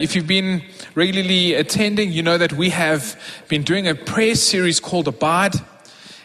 If 0.00 0.16
you've 0.16 0.26
been 0.26 0.62
regularly 0.94 1.52
attending, 1.52 2.10
you 2.10 2.22
know 2.22 2.38
that 2.38 2.54
we 2.54 2.70
have 2.70 3.20
been 3.48 3.62
doing 3.62 3.86
a 3.86 3.94
prayer 3.94 4.34
series 4.34 4.80
called 4.80 5.06
Abide. 5.06 5.56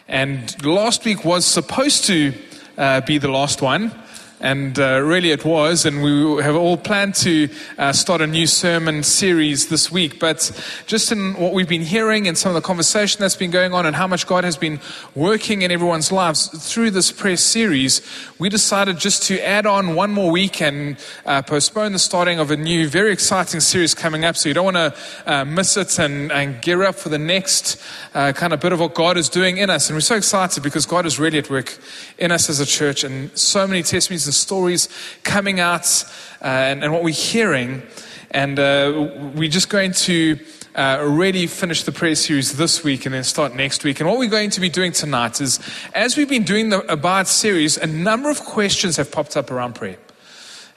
And 0.08 0.64
last 0.64 1.04
week 1.04 1.26
was 1.26 1.44
supposed 1.44 2.06
to 2.06 2.32
uh, 2.78 3.02
be 3.02 3.18
the 3.18 3.28
last 3.28 3.60
one. 3.60 3.92
And 4.38 4.78
uh, 4.78 5.00
really, 5.00 5.30
it 5.30 5.46
was. 5.46 5.86
And 5.86 6.02
we 6.02 6.42
have 6.42 6.56
all 6.56 6.76
planned 6.76 7.14
to 7.16 7.48
uh, 7.78 7.92
start 7.92 8.20
a 8.20 8.26
new 8.26 8.46
sermon 8.46 9.02
series 9.02 9.68
this 9.68 9.90
week. 9.90 10.20
But 10.20 10.50
just 10.86 11.10
in 11.10 11.32
what 11.34 11.54
we've 11.54 11.68
been 11.68 11.82
hearing 11.82 12.28
and 12.28 12.36
some 12.36 12.50
of 12.50 12.54
the 12.54 12.66
conversation 12.66 13.20
that's 13.20 13.36
been 13.36 13.50
going 13.50 13.72
on 13.72 13.86
and 13.86 13.96
how 13.96 14.06
much 14.06 14.26
God 14.26 14.44
has 14.44 14.58
been 14.58 14.78
working 15.14 15.62
in 15.62 15.70
everyone's 15.70 16.12
lives 16.12 16.48
through 16.70 16.90
this 16.90 17.10
prayer 17.10 17.38
series, 17.38 18.02
we 18.38 18.50
decided 18.50 18.98
just 18.98 19.22
to 19.24 19.40
add 19.40 19.64
on 19.64 19.94
one 19.94 20.10
more 20.10 20.30
week 20.30 20.60
and 20.60 20.98
uh, 21.24 21.40
postpone 21.40 21.92
the 21.92 21.98
starting 21.98 22.38
of 22.38 22.50
a 22.50 22.58
new, 22.58 22.88
very 22.88 23.12
exciting 23.12 23.60
series 23.60 23.94
coming 23.94 24.26
up. 24.26 24.36
So 24.36 24.50
you 24.50 24.54
don't 24.54 24.74
want 24.74 24.76
to 24.76 24.94
uh, 25.24 25.44
miss 25.46 25.78
it 25.78 25.98
and, 25.98 26.30
and 26.30 26.60
gear 26.60 26.82
up 26.82 26.96
for 26.96 27.08
the 27.08 27.18
next 27.18 27.80
uh, 28.14 28.32
kind 28.32 28.52
of 28.52 28.60
bit 28.60 28.72
of 28.72 28.80
what 28.80 28.94
God 28.94 29.16
is 29.16 29.30
doing 29.30 29.56
in 29.56 29.70
us. 29.70 29.88
And 29.88 29.96
we're 29.96 30.00
so 30.00 30.16
excited 30.16 30.62
because 30.62 30.84
God 30.84 31.06
is 31.06 31.18
really 31.18 31.38
at 31.38 31.48
work 31.48 31.78
in 32.18 32.30
us 32.30 32.50
as 32.50 32.60
a 32.60 32.66
church 32.66 33.02
and 33.02 33.36
so 33.36 33.66
many 33.66 33.82
testimonies 33.82 34.25
and 34.26 34.34
stories 34.34 34.88
coming 35.24 35.60
out 35.60 36.04
uh, 36.42 36.46
and, 36.46 36.84
and, 36.84 36.92
what 36.92 37.02
we're 37.02 37.14
hearing. 37.14 37.82
And 38.30 38.58
uh, 38.58 39.32
we're 39.34 39.48
just 39.48 39.68
going 39.68 39.92
to 39.92 40.38
uh, 40.74 40.98
already 41.00 41.46
finish 41.46 41.84
the 41.84 41.92
prayer 41.92 42.14
series 42.14 42.56
this 42.56 42.84
week 42.84 43.06
and 43.06 43.14
then 43.14 43.24
start 43.24 43.54
next 43.54 43.82
week. 43.82 44.00
And 44.00 44.08
what 44.08 44.18
we're 44.18 44.28
going 44.28 44.50
to 44.50 44.60
be 44.60 44.68
doing 44.68 44.92
tonight 44.92 45.40
is, 45.40 45.58
as 45.94 46.16
we've 46.16 46.28
been 46.28 46.44
doing 46.44 46.68
the 46.68 46.80
Abide 46.92 47.26
series, 47.26 47.78
a 47.78 47.86
number 47.86 48.30
of 48.30 48.40
questions 48.44 48.96
have 48.96 49.10
popped 49.10 49.36
up 49.36 49.50
around 49.50 49.74
prayer. 49.74 49.96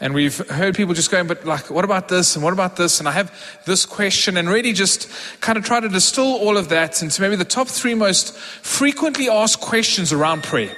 And 0.01 0.13
we've 0.13 0.37
heard 0.49 0.75
people 0.75 0.93
just 0.93 1.11
going, 1.11 1.27
but 1.27 1.45
like, 1.45 1.69
what 1.69 1.83
about 1.83 2.07
this? 2.07 2.35
And 2.35 2.43
what 2.43 2.53
about 2.53 2.77
this? 2.77 2.99
And 2.99 3.09
I 3.09 3.11
have 3.11 3.61
this 3.65 3.85
question 3.85 4.37
and 4.37 4.47
really 4.47 4.71
just 4.71 5.11
kind 5.41 5.57
of 5.57 5.65
try 5.65 5.81
to 5.81 5.89
distill 5.89 6.37
all 6.37 6.55
of 6.55 6.69
that 6.69 7.01
into 7.03 7.21
maybe 7.21 7.35
the 7.35 7.43
top 7.43 7.67
three 7.67 7.95
most 7.95 8.33
frequently 8.37 9.27
asked 9.27 9.59
questions 9.59 10.13
around 10.13 10.43
prayer. 10.43 10.73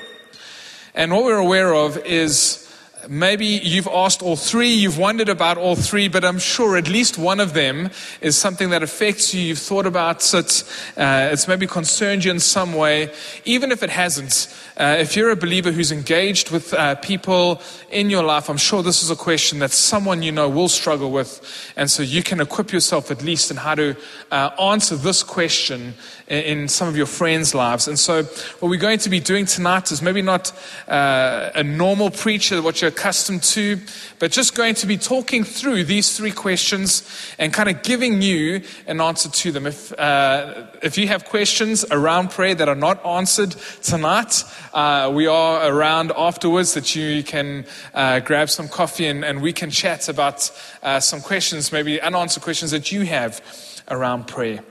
And 0.96 1.12
what 1.12 1.24
we're 1.24 1.38
aware 1.38 1.74
of 1.74 1.98
is 2.00 2.61
Maybe 3.10 3.46
you've 3.46 3.88
asked 3.88 4.22
all 4.22 4.36
three, 4.36 4.70
you've 4.70 4.98
wondered 4.98 5.30
about 5.30 5.58
all 5.58 5.76
three, 5.76 6.08
but 6.08 6.24
I'm 6.24 6.38
sure 6.38 6.78
at 6.78 6.88
least 6.88 7.18
one 7.18 7.40
of 7.40 7.54
them 7.54 7.90
is 8.22 8.38
something 8.38 8.70
that 8.70 8.84
affects 8.84 9.34
you. 9.34 9.42
You've 9.42 9.60
thought 9.60 9.86
about 9.86 10.22
it, 10.34 10.64
uh, 10.98 11.30
it's 11.32 11.48
maybe 11.48 11.66
concerned 11.66 12.24
you 12.24 12.32
in 12.32 12.40
some 12.40 12.74
way. 12.74 13.12
Even 13.44 13.72
if 13.72 13.82
it 13.82 13.90
hasn't, 13.90 14.54
uh, 14.78 14.98
if 15.00 15.16
you're 15.16 15.32
a 15.32 15.36
believer 15.36 15.72
who's 15.72 15.92
engaged 15.92 16.52
with 16.52 16.74
uh, 16.74 16.96
people 16.96 17.62
in 17.90 18.10
your 18.10 18.24
life, 18.24 18.50
I'm 18.50 18.58
sure 18.58 18.84
this 18.84 19.02
is 19.02 19.10
a 19.10 19.16
question 19.16 19.60
that 19.60 19.72
someone 19.72 20.22
you 20.22 20.32
know 20.32 20.48
will 20.48 20.70
struggle 20.70 21.12
with. 21.12 21.74
And 21.76 21.90
so 21.90 22.04
you 22.04 22.22
can 22.22 22.40
equip 22.40 22.72
yourself 22.72 23.10
at 23.10 23.24
least 23.24 23.50
in 23.50 23.58
how 23.58 23.76
to 23.76 23.96
uh, 24.32 24.50
answer 24.60 24.96
this 24.96 25.24
question 25.24 25.96
in 26.28 26.70
some 26.70 26.88
of 26.88 26.96
your 26.96 27.06
friends' 27.06 27.54
lives. 27.54 27.88
And 27.88 28.00
so, 28.00 28.24
what 28.24 28.70
we're 28.70 28.78
going 28.78 29.00
to 29.00 29.10
be 29.10 29.20
doing 29.20 29.46
tonight 29.46 29.92
is 29.92 30.02
maybe 30.02 30.22
not 30.22 30.54
uh, 30.88 31.50
a 31.54 31.64
normal 31.64 32.10
preacher, 32.10 32.62
what 32.62 32.82
you're 32.82 32.92
accustomed 33.02 33.42
to, 33.42 33.80
but 34.20 34.32
just 34.32 34.54
going 34.54 34.76
to 34.76 34.86
be 34.86 34.96
talking 34.96 35.44
through 35.44 35.84
these 35.84 36.16
three 36.16 36.32
questions 36.32 37.04
and 37.40 37.52
kind 37.52 37.68
of 37.68 37.82
giving 37.82 38.22
you 38.22 38.62
an 38.86 39.02
answer 39.02 39.28
to 39.28 39.52
them. 39.52 39.66
If, 39.66 39.92
uh, 39.94 40.68
if 40.84 41.00
you 41.00 41.08
have 41.08 41.26
questions 41.26 41.84
around 41.90 42.30
prayer 42.30 42.54
that 42.54 42.70
are 42.70 42.76
not 42.76 43.04
answered 43.04 43.56
tonight, 43.82 44.44
uh, 44.76 45.12
we 45.12 45.26
are 45.26 45.68
around 45.68 46.12
afterwards 46.16 46.76
that 46.76 46.96
you 46.96 47.24
can 47.24 47.66
uh, 47.96 48.20
grab 48.20 48.52
some 48.52 48.68
coffee 48.68 49.08
and, 49.08 49.26
and, 49.26 49.42
we 49.42 49.52
can 49.52 49.72
chat 49.72 50.08
about 50.08 50.52
uh, 50.84 51.00
some 51.00 51.22
questions, 51.22 51.72
maybe 51.72 52.00
unanswered 52.00 52.44
questions 52.44 52.70
that 52.70 52.92
you 52.92 53.02
have 53.06 53.42
around 53.90 54.28
prayer. 54.28 54.64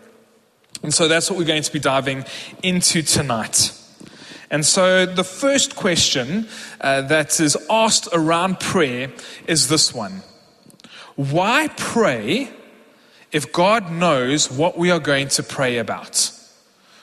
And 0.85 0.95
so 0.95 1.09
that's 1.09 1.29
what 1.29 1.37
we're 1.37 1.45
going 1.45 1.65
to 1.65 1.73
be 1.73 1.81
diving 1.81 2.25
into 2.63 3.03
tonight. 3.03 3.80
And 4.51 4.67
so 4.67 5.07
the 5.07 5.25
first 5.25 5.77
question 5.77 6.49
uh, 6.81 7.03
that 7.03 7.39
is 7.39 7.57
asked 7.71 8.09
around 8.13 8.59
prayer 8.59 9.13
is 9.47 9.69
this 9.69 9.95
one 9.95 10.23
Why 11.17 11.69
pray 11.77 12.51
if 13.33 13.53
God 13.53 13.93
knows 13.93 14.51
what 14.51 14.77
we 14.77 14.91
are 14.91 14.99
going 14.99 15.29
to 15.29 15.43
pray 15.43 15.79
about? 15.79 16.33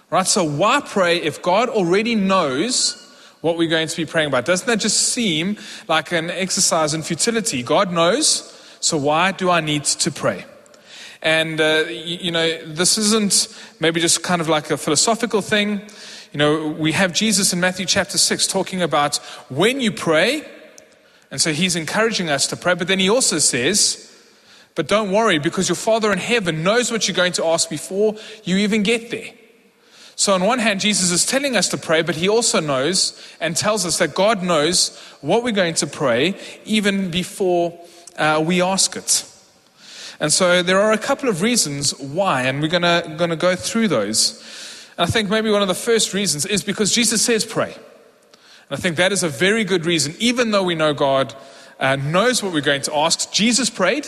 Right? 0.09 0.27
So, 0.27 0.43
why 0.43 0.81
pray 0.81 1.17
if 1.17 1.41
God 1.41 1.69
already 1.69 2.15
knows 2.15 3.03
what 3.41 3.57
we're 3.57 3.69
going 3.69 3.87
to 3.87 3.95
be 3.95 4.05
praying 4.05 4.27
about? 4.27 4.45
Doesn't 4.45 4.67
that 4.67 4.79
just 4.79 5.09
seem 5.09 5.57
like 5.87 6.11
an 6.11 6.29
exercise 6.29 6.93
in 6.93 7.01
futility? 7.01 7.61
God 7.61 7.91
knows, 7.91 8.53
so 8.79 8.97
why 8.97 9.31
do 9.31 9.49
I 9.49 9.61
need 9.61 9.83
to 9.85 10.11
pray? 10.11 10.45
And, 11.21 11.59
uh, 11.59 11.85
you, 11.89 12.17
you 12.21 12.31
know, 12.31 12.65
this 12.65 12.97
isn't 12.97 13.53
maybe 13.79 13.99
just 13.99 14.23
kind 14.23 14.39
of 14.39 14.47
like 14.47 14.71
a 14.71 14.77
philosophical 14.77 15.41
thing. 15.41 15.81
You 16.31 16.39
know, 16.39 16.67
we 16.67 16.91
have 16.91 17.13
Jesus 17.13 17.53
in 17.53 17.59
Matthew 17.59 17.85
chapter 17.85 18.17
6 18.17 18.47
talking 18.47 18.81
about 18.81 19.17
when 19.49 19.79
you 19.79 19.91
pray, 19.91 20.45
and 21.31 21.39
so 21.39 21.53
he's 21.53 21.75
encouraging 21.75 22.29
us 22.29 22.47
to 22.47 22.57
pray, 22.57 22.73
but 22.73 22.87
then 22.87 22.99
he 22.99 23.09
also 23.09 23.39
says, 23.39 24.03
but 24.75 24.87
don't 24.87 25.11
worry 25.11 25.39
because 25.39 25.67
your 25.69 25.75
Father 25.75 26.11
in 26.11 26.19
heaven 26.19 26.63
knows 26.63 26.91
what 26.91 27.07
you're 27.07 27.15
going 27.15 27.33
to 27.33 27.45
ask 27.45 27.69
before 27.69 28.15
you 28.43 28.57
even 28.57 28.83
get 28.83 29.09
there. 29.09 29.31
So, 30.15 30.33
on 30.33 30.43
one 30.43 30.59
hand, 30.59 30.81
Jesus 30.81 31.11
is 31.11 31.25
telling 31.25 31.55
us 31.55 31.69
to 31.69 31.77
pray, 31.77 32.01
but 32.01 32.15
he 32.15 32.27
also 32.27 32.59
knows 32.59 33.19
and 33.39 33.55
tells 33.55 33.85
us 33.85 33.99
that 33.99 34.15
God 34.15 34.43
knows 34.43 34.97
what 35.21 35.43
we're 35.43 35.51
going 35.51 35.75
to 35.75 35.87
pray 35.87 36.35
even 36.65 37.11
before 37.11 37.79
uh, 38.17 38.43
we 38.45 38.61
ask 38.61 38.95
it. 38.95 39.25
And 40.19 40.33
so 40.33 40.63
there 40.63 40.81
are 40.81 40.91
a 40.91 40.97
couple 40.97 41.29
of 41.29 41.41
reasons 41.41 41.97
why, 41.99 42.43
and 42.43 42.61
we're 42.61 42.67
going 42.67 43.29
to 43.29 43.35
go 43.35 43.55
through 43.55 43.87
those. 43.87 44.43
And 44.97 45.07
I 45.07 45.11
think 45.11 45.29
maybe 45.29 45.51
one 45.51 45.61
of 45.61 45.67
the 45.67 45.75
first 45.75 46.13
reasons 46.13 46.45
is 46.45 46.63
because 46.63 46.91
Jesus 46.91 47.21
says 47.21 47.45
pray. 47.45 47.73
And 47.73 48.71
I 48.71 48.75
think 48.77 48.97
that 48.97 49.11
is 49.11 49.23
a 49.23 49.29
very 49.29 49.63
good 49.63 49.85
reason, 49.85 50.15
even 50.19 50.51
though 50.51 50.63
we 50.63 50.75
know 50.75 50.93
God 50.93 51.35
uh, 51.79 51.95
knows 51.95 52.41
what 52.41 52.51
we're 52.51 52.61
going 52.61 52.81
to 52.83 52.95
ask. 52.95 53.31
Jesus 53.31 53.69
prayed, 53.69 54.07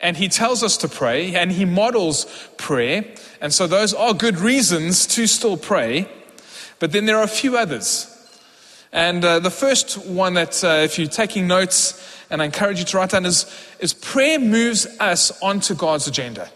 and 0.00 0.16
he 0.16 0.28
tells 0.28 0.62
us 0.62 0.76
to 0.78 0.88
pray, 0.88 1.34
and 1.34 1.50
he 1.50 1.64
models 1.64 2.26
prayer. 2.56 3.04
And 3.40 3.52
so 3.52 3.66
those 3.66 3.92
are 3.92 4.14
good 4.14 4.38
reasons 4.38 5.06
to 5.08 5.26
still 5.26 5.56
pray. 5.56 6.08
But 6.78 6.92
then 6.92 7.06
there 7.06 7.18
are 7.18 7.24
a 7.24 7.28
few 7.28 7.56
others. 7.56 8.10
And 8.92 9.24
uh, 9.24 9.40
the 9.40 9.50
first 9.50 9.98
one 10.06 10.34
that, 10.34 10.62
uh, 10.62 10.82
if 10.84 10.98
you're 10.98 11.08
taking 11.08 11.48
notes, 11.48 12.00
and 12.30 12.40
I 12.40 12.44
encourage 12.44 12.78
you 12.78 12.84
to 12.84 12.96
write 12.96 13.10
down, 13.10 13.26
is, 13.26 13.46
is 13.80 13.92
prayer 13.92 14.38
moves 14.38 14.86
us 15.00 15.32
onto 15.42 15.74
God's 15.74 16.06
agenda. 16.06 16.48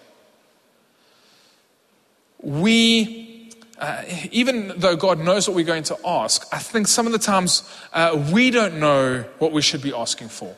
We, 2.41 3.51
uh, 3.79 4.05
even 4.31 4.73
though 4.77 4.97
God 4.97 5.19
knows 5.19 5.49
what 5.49 5.55
we're 5.55 5.65
going 5.65 5.83
to 5.85 5.99
ask, 6.07 6.47
I 6.53 6.59
think 6.59 6.87
some 6.89 7.07
of 7.07 7.13
the 7.13 7.19
times 7.19 7.69
uh, 7.93 8.29
we 8.33 8.51
don't 8.51 8.79
know 8.79 9.25
what 9.39 9.53
we 9.53 9.63
should 9.63 9.83
be 9.83 9.93
asking 9.93 10.29
for. 10.29 10.57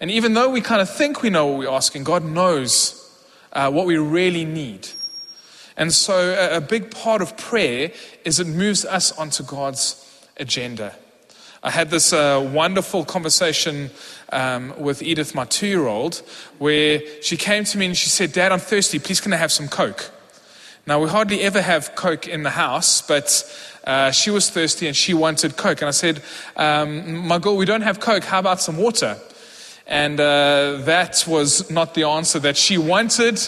And 0.00 0.10
even 0.10 0.32
though 0.32 0.48
we 0.48 0.62
kind 0.62 0.80
of 0.80 0.88
think 0.88 1.22
we 1.22 1.28
know 1.28 1.46
what 1.46 1.58
we're 1.58 1.70
asking, 1.70 2.04
God 2.04 2.24
knows 2.24 2.96
uh, 3.52 3.70
what 3.70 3.86
we 3.86 3.98
really 3.98 4.44
need. 4.44 4.88
And 5.76 5.92
so, 5.92 6.34
a, 6.34 6.56
a 6.56 6.60
big 6.60 6.90
part 6.90 7.22
of 7.22 7.36
prayer 7.36 7.92
is 8.24 8.40
it 8.40 8.46
moves 8.46 8.84
us 8.84 9.12
onto 9.12 9.42
God's 9.42 10.06
agenda. 10.38 10.94
I 11.62 11.70
had 11.70 11.90
this 11.90 12.12
uh, 12.12 12.48
wonderful 12.52 13.04
conversation 13.04 13.90
um, 14.32 14.72
with 14.78 15.02
Edith, 15.02 15.34
my 15.34 15.44
two 15.44 15.66
year 15.66 15.86
old, 15.86 16.22
where 16.58 17.00
she 17.22 17.36
came 17.36 17.64
to 17.64 17.78
me 17.78 17.86
and 17.86 17.96
she 17.96 18.08
said, 18.08 18.32
Dad, 18.32 18.50
I'm 18.50 18.58
thirsty. 18.58 18.98
Please, 18.98 19.20
can 19.20 19.32
I 19.34 19.36
have 19.36 19.52
some 19.52 19.68
Coke? 19.68 20.10
Now, 20.86 21.00
we 21.00 21.08
hardly 21.08 21.42
ever 21.42 21.60
have 21.60 21.94
Coke 21.94 22.26
in 22.26 22.42
the 22.42 22.50
house, 22.50 23.02
but 23.02 23.44
uh, 23.84 24.10
she 24.10 24.30
was 24.30 24.50
thirsty 24.50 24.86
and 24.86 24.96
she 24.96 25.14
wanted 25.14 25.56
Coke. 25.56 25.82
And 25.82 25.88
I 25.88 25.92
said, 25.92 26.22
um, 26.56 27.26
My 27.26 27.38
girl, 27.38 27.56
we 27.56 27.66
don't 27.66 27.82
have 27.82 28.00
Coke. 28.00 28.24
How 28.24 28.38
about 28.38 28.60
some 28.60 28.76
water? 28.76 29.18
And 29.86 30.20
uh, 30.20 30.78
that 30.84 31.24
was 31.26 31.70
not 31.70 31.94
the 31.94 32.04
answer 32.04 32.38
that 32.40 32.56
she 32.56 32.78
wanted 32.78 33.40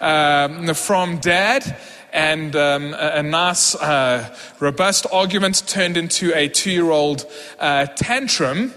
um, 0.00 0.72
from 0.74 1.18
dad 1.18 1.76
and 2.12 2.56
um, 2.56 2.94
a, 2.94 3.12
a, 3.16 3.22
nice, 3.22 3.74
uh, 3.76 4.34
robust 4.58 5.06
argument 5.12 5.66
turned 5.68 5.96
into 5.96 6.34
a 6.34 6.48
two 6.48 6.70
year 6.70 6.90
old 6.90 7.26
uh, 7.58 7.86
tantrum. 7.86 8.72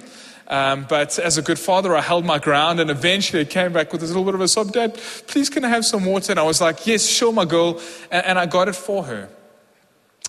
Um, 0.53 0.85
but 0.87 1.17
as 1.17 1.39
a 1.39 1.41
good 1.41 1.57
father, 1.57 1.95
I 1.95 2.01
held 2.01 2.25
my 2.25 2.37
ground 2.37 2.79
and 2.79 2.91
eventually 2.91 3.43
came 3.43 3.73
back 3.73 3.91
with 3.91 4.01
this 4.01 4.11
little 4.11 4.23
bit 4.23 4.35
of 4.35 4.41
a 4.41 4.47
sob. 4.47 4.71
Dad, 4.71 4.93
please 5.25 5.49
can 5.49 5.65
I 5.65 5.69
have 5.69 5.83
some 5.83 6.05
water? 6.05 6.31
And 6.31 6.39
I 6.39 6.43
was 6.43 6.61
like, 6.61 6.85
yes, 6.85 7.07
sure, 7.07 7.33
my 7.33 7.43
girl. 7.43 7.81
And, 8.11 8.23
and 8.23 8.37
I 8.37 8.45
got 8.45 8.67
it 8.67 8.75
for 8.75 9.05
her. 9.05 9.29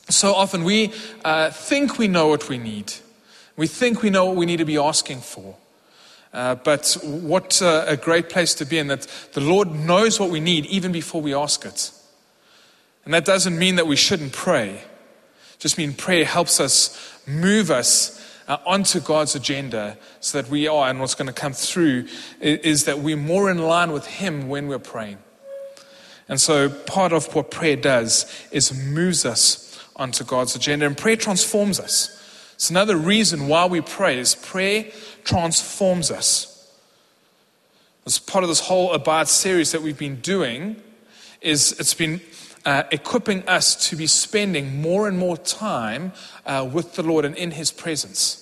So 0.08 0.32
often 0.32 0.64
we 0.64 0.94
uh, 1.26 1.50
think 1.50 1.98
we 1.98 2.08
know 2.08 2.28
what 2.28 2.48
we 2.48 2.56
need. 2.56 2.94
We 3.58 3.66
think 3.66 4.00
we 4.00 4.08
know 4.08 4.24
what 4.24 4.36
we 4.36 4.46
need 4.46 4.56
to 4.56 4.64
be 4.64 4.78
asking 4.78 5.20
for. 5.20 5.56
Uh, 6.32 6.54
but 6.54 6.96
what 7.02 7.60
uh, 7.60 7.84
a 7.86 7.98
great 7.98 8.30
place 8.30 8.54
to 8.54 8.64
be 8.64 8.78
in 8.78 8.86
that 8.86 9.06
the 9.34 9.42
Lord 9.42 9.72
knows 9.72 10.18
what 10.18 10.30
we 10.30 10.40
need 10.40 10.64
even 10.66 10.90
before 10.90 11.20
we 11.20 11.34
ask 11.34 11.66
it. 11.66 11.90
And 13.04 13.12
that 13.12 13.26
doesn't 13.26 13.58
mean 13.58 13.76
that 13.76 13.86
we 13.86 13.96
shouldn't 13.96 14.32
pray. 14.32 14.84
Just 15.58 15.76
mean 15.76 15.92
prayer 15.92 16.24
helps 16.24 16.60
us 16.60 17.20
move 17.26 17.70
us 17.70 18.23
uh, 18.48 18.58
onto 18.66 19.00
God's 19.00 19.34
agenda 19.34 19.96
so 20.20 20.40
that 20.40 20.50
we 20.50 20.68
are, 20.68 20.88
and 20.88 21.00
what's 21.00 21.14
going 21.14 21.26
to 21.26 21.32
come 21.32 21.52
through 21.52 22.06
is, 22.40 22.58
is 22.60 22.84
that 22.84 22.98
we're 22.98 23.16
more 23.16 23.50
in 23.50 23.58
line 23.58 23.92
with 23.92 24.06
Him 24.06 24.48
when 24.48 24.68
we're 24.68 24.78
praying. 24.78 25.18
And 26.28 26.40
so 26.40 26.68
part 26.68 27.12
of 27.12 27.34
what 27.34 27.50
prayer 27.50 27.76
does 27.76 28.26
is 28.50 28.72
moves 28.72 29.24
us 29.24 29.78
onto 29.96 30.24
God's 30.24 30.56
agenda, 30.56 30.86
and 30.86 30.96
prayer 30.96 31.16
transforms 31.16 31.78
us. 31.78 32.20
It's 32.54 32.70
another 32.70 32.96
reason 32.96 33.48
why 33.48 33.66
we 33.66 33.80
pray 33.80 34.18
is 34.18 34.34
prayer 34.34 34.90
transforms 35.24 36.10
us. 36.10 36.50
As 38.06 38.18
part 38.18 38.44
of 38.44 38.48
this 38.48 38.60
whole 38.60 38.92
Abide 38.92 39.28
series 39.28 39.72
that 39.72 39.82
we've 39.82 39.98
been 39.98 40.20
doing, 40.20 40.76
is 41.40 41.78
it's 41.78 41.94
been 41.94 42.20
uh, 42.64 42.84
equipping 42.90 43.46
us 43.48 43.88
to 43.88 43.96
be 43.96 44.06
spending 44.06 44.80
more 44.80 45.08
and 45.08 45.18
more 45.18 45.36
time 45.36 46.12
uh, 46.46 46.68
with 46.72 46.94
the 46.94 47.02
Lord 47.02 47.24
and 47.24 47.36
in 47.36 47.52
His 47.52 47.70
presence. 47.70 48.40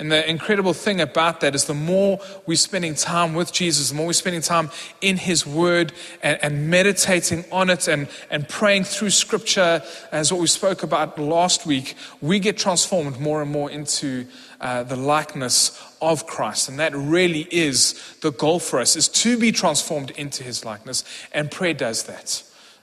And 0.00 0.10
the 0.10 0.26
incredible 0.26 0.72
thing 0.72 0.98
about 0.98 1.42
that 1.42 1.54
is 1.54 1.66
the 1.66 1.74
more 1.74 2.20
we're 2.46 2.56
spending 2.56 2.94
time 2.94 3.34
with 3.34 3.52
Jesus, 3.52 3.90
the 3.90 3.94
more 3.94 4.06
we're 4.06 4.12
spending 4.14 4.40
time 4.40 4.70
in 5.02 5.18
His 5.18 5.46
Word 5.46 5.92
and, 6.22 6.42
and 6.42 6.70
meditating 6.70 7.44
on 7.52 7.68
it 7.68 7.86
and, 7.86 8.08
and 8.30 8.48
praying 8.48 8.84
through 8.84 9.10
Scripture, 9.10 9.82
as 10.10 10.32
what 10.32 10.40
we 10.40 10.46
spoke 10.46 10.82
about 10.82 11.18
last 11.18 11.66
week, 11.66 11.96
we 12.22 12.38
get 12.38 12.56
transformed 12.56 13.20
more 13.20 13.42
and 13.42 13.50
more 13.50 13.70
into 13.70 14.26
uh, 14.62 14.84
the 14.84 14.96
likeness 14.96 15.78
of 16.00 16.26
Christ. 16.26 16.70
And 16.70 16.78
that 16.78 16.94
really 16.94 17.46
is 17.50 18.16
the 18.22 18.32
goal 18.32 18.58
for 18.58 18.80
us, 18.80 18.96
is 18.96 19.06
to 19.08 19.38
be 19.38 19.52
transformed 19.52 20.12
into 20.12 20.42
His 20.42 20.64
likeness. 20.64 21.04
And 21.30 21.50
prayer 21.50 21.74
does 21.74 22.04
that. 22.04 22.42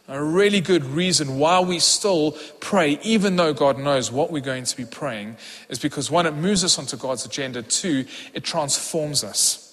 A 0.10 0.24
really 0.24 0.62
good 0.62 0.86
reason 0.86 1.38
why 1.38 1.60
we 1.60 1.80
still 1.80 2.38
pray, 2.62 2.98
even 3.04 3.36
though 3.36 3.54
God 3.54 3.78
knows 3.78 4.10
what 4.10 4.32
we're 4.32 4.42
going 4.42 4.64
to 4.64 4.78
be 4.78 4.86
praying, 4.86 5.36
is 5.68 5.80
because 5.80 6.10
one, 6.10 6.26
it 6.26 6.34
moves 6.34 6.64
us 6.64 6.80
onto 6.80 6.96
God's 6.96 7.26
agenda, 7.26 7.62
two, 7.62 8.06
it 8.34 8.46
transforms 8.46 9.26
us. 9.26 9.64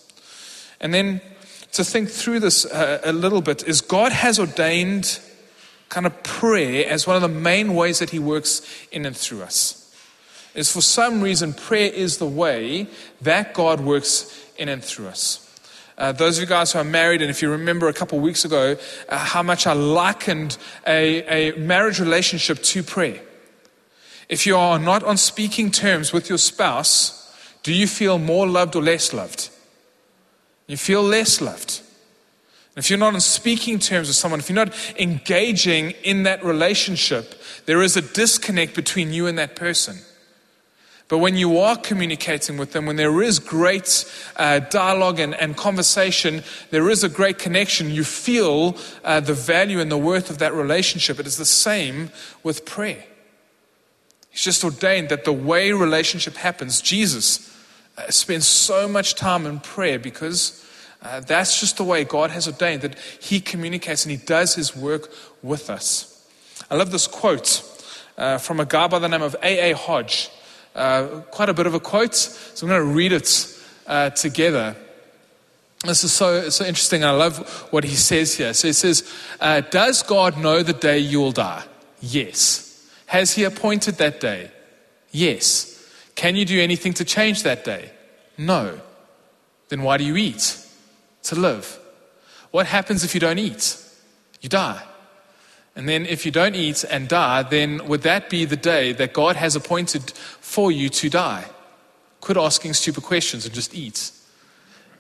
And 0.81 0.93
then 0.93 1.21
to 1.73 1.85
think 1.85 2.09
through 2.09 2.41
this 2.41 2.67
uh, 2.67 3.01
a 3.05 3.13
little 3.13 3.43
bit 3.43 3.67
is 3.69 3.81
God 3.81 4.11
has 4.11 4.41
ordained 4.41 5.21
kind 5.89 6.07
of 6.07 6.23
prayer 6.25 6.89
as 6.89 7.07
one 7.07 7.15
of 7.15 7.23
the 7.23 7.29
main 7.29 7.75
ways 7.75 8.01
that 8.01 8.11
He 8.11 8.19
works 8.19 8.63
in 8.91 9.07
and 9.07 9.17
through 9.17 9.43
us. 9.43 9.81
Is 10.55 10.73
for 10.73 10.81
some 10.81 11.21
reason, 11.21 11.53
prayer 11.53 11.93
is 11.93 12.19
the 12.19 12.27
way 12.27 12.89
that 13.23 13.55
God 13.55 13.81
works 13.81 14.51
in 14.57 14.69
and 14.69 14.83
through 14.83 15.09
us. 15.09 15.44
Uh, 15.97 16.13
those 16.13 16.39
of 16.39 16.43
you 16.43 16.49
guys 16.49 16.73
who 16.73 16.79
are 16.79 16.85
married, 16.85 17.23
and 17.23 17.31
if 17.31 17.41
you 17.41 17.51
remember 17.51 17.89
a 17.89 17.93
couple 17.93 18.19
weeks 18.19 18.45
ago, 18.45 18.77
uh, 19.09 19.19
how 19.19 19.43
much 19.43 19.67
I 19.67 19.75
likened 19.75 20.59
a, 20.87 21.53
a 21.53 21.59
marriage 21.59 22.01
relationship 22.01 22.63
to 22.63 22.83
prayer. 22.83 23.21
If 24.29 24.47
you 24.47 24.57
are 24.57 24.79
not 24.79 25.05
on 25.05 25.17
speaking 25.17 25.71
terms 25.71 26.13
with 26.13 26.29
your 26.29 26.39
spouse, 26.39 27.21
do 27.63 27.73
you 27.73 27.87
feel 27.87 28.19
more 28.19 28.47
loved 28.47 28.75
or 28.75 28.83
less 28.83 29.13
loved? 29.13 29.51
You 30.67 30.77
feel 30.77 31.03
less 31.03 31.41
loved. 31.41 31.81
If 32.77 32.91
you're 32.91 32.99
not 32.99 33.15
on 33.15 33.21
speaking 33.21 33.79
terms 33.79 34.09
with 34.09 34.17
someone, 34.17 34.41
if 34.41 34.49
you're 34.49 34.57
not 34.57 34.75
engaging 34.99 35.93
in 36.03 36.25
that 36.25 36.45
relationship, 36.45 37.41
there 37.67 37.83
is 37.83 37.97
a 37.97 38.03
disconnect 38.03 38.75
between 38.75 39.13
you 39.13 39.27
and 39.27 39.39
that 39.39 39.55
person. 39.55 39.99
But 41.09 41.19
when 41.19 41.37
you 41.37 41.59
are 41.59 41.77
communicating 41.77 42.57
with 42.57 42.73
them, 42.73 42.87
when 42.87 42.97
there 42.97 43.23
is 43.23 43.39
great 43.39 44.11
uh, 44.37 44.61
dialogue 44.61 45.21
and, 45.21 45.35
and, 45.35 45.55
conversation, 45.57 46.43
there 46.71 46.89
is 46.89 47.05
a 47.05 47.11
great 47.11 47.39
connection, 47.39 47.91
you 47.91 48.05
feel 48.05 48.77
uh, 49.05 49.21
the 49.21 49.35
value 49.35 49.81
and 49.81 49.93
the 49.93 49.99
worth 49.99 50.31
of 50.31 50.39
that 50.39 50.55
relationship. 50.55 51.21
It 51.21 51.27
is 51.27 51.37
the 51.37 51.45
same 51.45 52.11
with 52.43 52.65
prayer. 52.65 53.05
He's 54.31 54.43
just 54.43 54.65
ordained 54.65 55.11
that 55.11 55.25
the 55.25 55.33
way 55.33 55.73
relationship 55.73 56.37
happens, 56.37 56.81
Jesus 56.81 57.55
uh, 57.99 58.11
spends 58.11 58.49
so 58.49 58.89
much 58.89 59.15
time 59.15 59.47
in 59.47 59.61
prayer 59.61 59.99
because 59.99 60.67
uh, 61.03 61.21
that's 61.21 61.61
just 61.61 61.77
the 61.77 61.85
way 61.85 62.05
God 62.05 62.31
has 62.31 62.49
ordained 62.49 62.81
that 62.81 62.99
He 63.21 63.41
communicates 63.41 64.05
and 64.05 64.11
He 64.11 64.17
does 64.17 64.55
His 64.55 64.75
work 64.75 65.13
with 65.43 65.69
us. 65.69 66.27
I 66.71 66.77
love 66.77 66.91
this 66.91 67.07
quote 67.07 67.63
uh, 68.17 68.39
from 68.39 68.59
a 68.59 68.65
guy 68.65 68.87
by 68.89 68.99
the 68.99 69.09
name 69.09 69.23
of 69.23 69.37
A.A. 69.43 69.77
Hodge. 69.77 70.31
Uh, 70.75 71.21
quite 71.31 71.49
a 71.49 71.55
bit 71.55 71.67
of 71.67 71.75
a 71.75 71.81
quote, 71.81 72.15
so 72.15 72.67
I'm 72.67 72.71
going 72.71 72.81
to 72.81 72.95
read 72.95 73.13
it 73.13 73.61
uh, 73.87 74.11
together. 74.11 74.77
This 75.85 76.03
is 76.03 76.13
so, 76.13 76.49
so 76.49 76.65
interesting. 76.65 77.05
I 77.05 77.11
love 77.11 77.69
what 77.71 77.85
he 77.85 77.95
says 77.95 78.35
here. 78.35 78.55
So 78.55 78.69
he 78.69 78.73
says, 78.73 79.09
uh, 79.41 79.61
Does 79.61 80.03
God 80.03 80.39
know 80.39 80.63
the 80.63 80.73
day 80.73 80.99
you 80.99 81.21
will 81.21 81.33
die? 81.33 81.65
Yes. 82.01 82.91
Has 83.07 83.35
he 83.35 83.45
appointed 83.45 83.97
that 83.97 84.21
day? 84.21 84.51
Yes. 85.13 85.71
Can 86.15 86.37
you 86.37 86.45
do 86.45 86.61
anything 86.61 86.95
to 86.95 87.05
change 87.05 87.43
that 87.43 87.65
day? 87.65 87.91
No. 88.39 88.81
Then 89.69 89.83
why 89.83 89.99
do 89.99 90.05
you 90.05 90.17
eat? 90.17 90.59
To 91.25 91.35
live. 91.35 91.79
What 92.51 92.67
happens 92.67 93.05
if 93.05 93.15
you 93.15 93.21
don't 93.21 93.39
eat? 93.39 93.79
You 94.41 94.49
die. 94.49 94.83
And 95.77 95.89
then, 95.89 96.07
if 96.07 96.25
you 96.25 96.31
don't 96.31 96.55
eat 96.55 96.85
and 96.85 97.09
die, 97.09 97.43
then 97.43 97.87
would 97.89 98.03
that 98.03 98.31
be 98.31 98.45
the 98.45 98.57
day 98.57 98.93
that 98.93 99.13
God 99.13 99.35
has 99.35 99.57
appointed 99.57 100.13
for 100.13 100.71
you 100.71 100.89
to 100.89 101.11
die? 101.11 101.47
Quit 102.21 102.39
asking 102.39 102.75
stupid 102.75 103.03
questions 103.03 103.45
and 103.45 103.55
just 103.55 103.75
eat. 103.75 104.13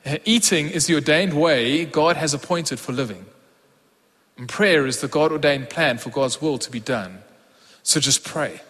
Uh, 0.05 0.17
eating 0.25 0.69
is 0.69 0.87
the 0.87 0.94
ordained 0.94 1.32
way 1.32 1.85
God 1.85 2.17
has 2.17 2.35
appointed 2.35 2.81
for 2.81 2.93
living. 2.93 3.25
And 4.37 4.49
prayer 4.49 4.85
is 4.85 5.00
the 5.00 5.09
God 5.09 5.31
ordained 5.31 5.71
plan 5.71 5.99
for 5.99 6.11
God's 6.11 6.43
will 6.43 6.59
to 6.59 6.71
be 6.71 6.81
done. 6.81 7.20
So 7.85 8.00
just 8.00 8.25
pray. 8.25 8.61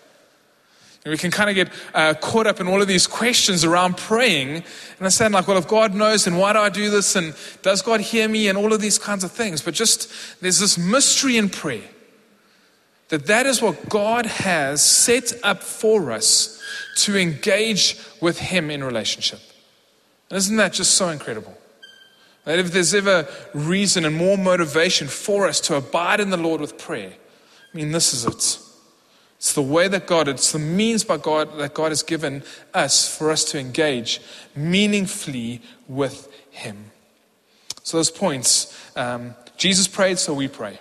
And 1.05 1.11
we 1.11 1.19
can 1.19 1.31
kind 1.31 1.51
of 1.51 1.57
get 1.57 1.71
uh, 1.95 2.15
caught 2.15 2.47
up 2.47 2.61
in 2.61 2.69
all 2.69 2.81
of 2.81 2.89
these 2.89 3.07
questions 3.07 3.65
around 3.65 3.97
praying. 3.97 4.57
And 4.99 5.07
I 5.07 5.09
said, 5.09 5.33
like, 5.33 5.49
well, 5.49 5.59
if 5.59 5.69
God 5.69 5.95
knows, 5.95 6.25
then 6.25 6.37
why 6.37 6.53
do 6.53 6.59
I 6.59 6.69
do 6.69 6.91
this? 6.91 7.17
And 7.17 7.35
does 7.63 7.83
God 7.83 8.01
hear 8.01 8.29
me? 8.29 8.49
And 8.49 8.57
all 8.57 8.73
of 8.73 8.81
these 8.81 8.99
kinds 8.99 9.25
of 9.25 9.33
things. 9.33 9.63
But 9.63 9.75
just, 9.75 10.11
there's 10.41 10.61
this 10.61 10.77
mystery 10.79 11.37
in 11.39 11.49
prayer 11.49 11.83
that 13.15 13.27
that 13.27 13.47
is 13.47 13.63
what 13.63 13.89
God 13.89 14.27
has 14.27 14.83
set 14.83 15.33
up 15.45 15.63
for 15.63 16.11
us 16.11 16.61
to 16.97 17.17
engage 17.17 17.97
with 18.21 18.41
Him 18.41 18.73
in 18.73 18.83
relationship. 18.83 19.39
And 20.29 20.37
isn't 20.37 20.57
that 20.57 20.73
just 20.73 20.97
so 20.97 21.11
incredible? 21.11 21.57
That 22.45 22.59
if 22.59 22.73
there's 22.73 22.93
ever 22.93 23.29
reason 23.55 24.05
and 24.05 24.17
more 24.17 24.37
motivation 24.37 25.07
for 25.07 25.47
us 25.47 25.61
to 25.61 25.77
abide 25.77 26.19
in 26.19 26.31
the 26.31 26.37
Lord 26.37 26.61
with 26.61 26.77
prayer, 26.77 27.13
I 27.73 27.77
mean, 27.77 27.93
this 27.93 28.13
is 28.13 28.25
it. 28.25 28.59
It's 29.37 29.55
the 29.55 29.63
way 29.63 29.87
that 29.87 30.09
God, 30.09 30.27
it's 30.27 30.51
the 30.51 30.59
means 30.59 31.05
by 31.05 31.17
God 31.17 31.57
that 31.59 31.73
God 31.73 31.93
has 31.93 32.03
given 32.03 32.43
us 32.73 33.17
for 33.17 33.31
us 33.31 33.45
to 33.53 33.61
engage 33.61 34.21
meaningfully 34.57 35.63
with 35.87 36.29
Him. 36.51 36.91
So, 37.85 37.99
those 37.99 38.11
points 38.11 38.77
um, 38.97 39.37
Jesus 39.57 39.87
prayed, 39.87 40.19
so 40.19 40.35
we 40.35 40.49
pray. 40.49 40.81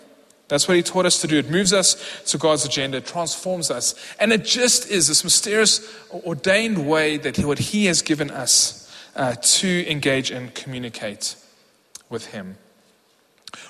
That's 0.53 0.67
what 0.67 0.77
he 0.77 0.83
taught 0.83 1.07
us 1.07 1.19
to 1.21 1.25
do. 1.25 1.39
It 1.39 1.49
moves 1.49 1.73
us 1.73 2.21
to 2.29 2.37
God's 2.37 2.63
agenda, 2.63 2.97
it 2.97 3.07
transforms 3.07 3.71
us. 3.71 3.95
And 4.19 4.31
it 4.31 4.45
just 4.45 4.87
is 4.87 5.07
this 5.07 5.23
mysterious, 5.23 5.81
ordained 6.13 6.87
way 6.87 7.17
that 7.17 7.39
what 7.39 7.57
he 7.57 7.85
has 7.85 8.03
given 8.03 8.29
us 8.29 8.87
uh, 9.15 9.33
to 9.41 9.89
engage 9.89 10.29
and 10.29 10.53
communicate 10.53 11.37
with 12.07 12.27
him. 12.27 12.57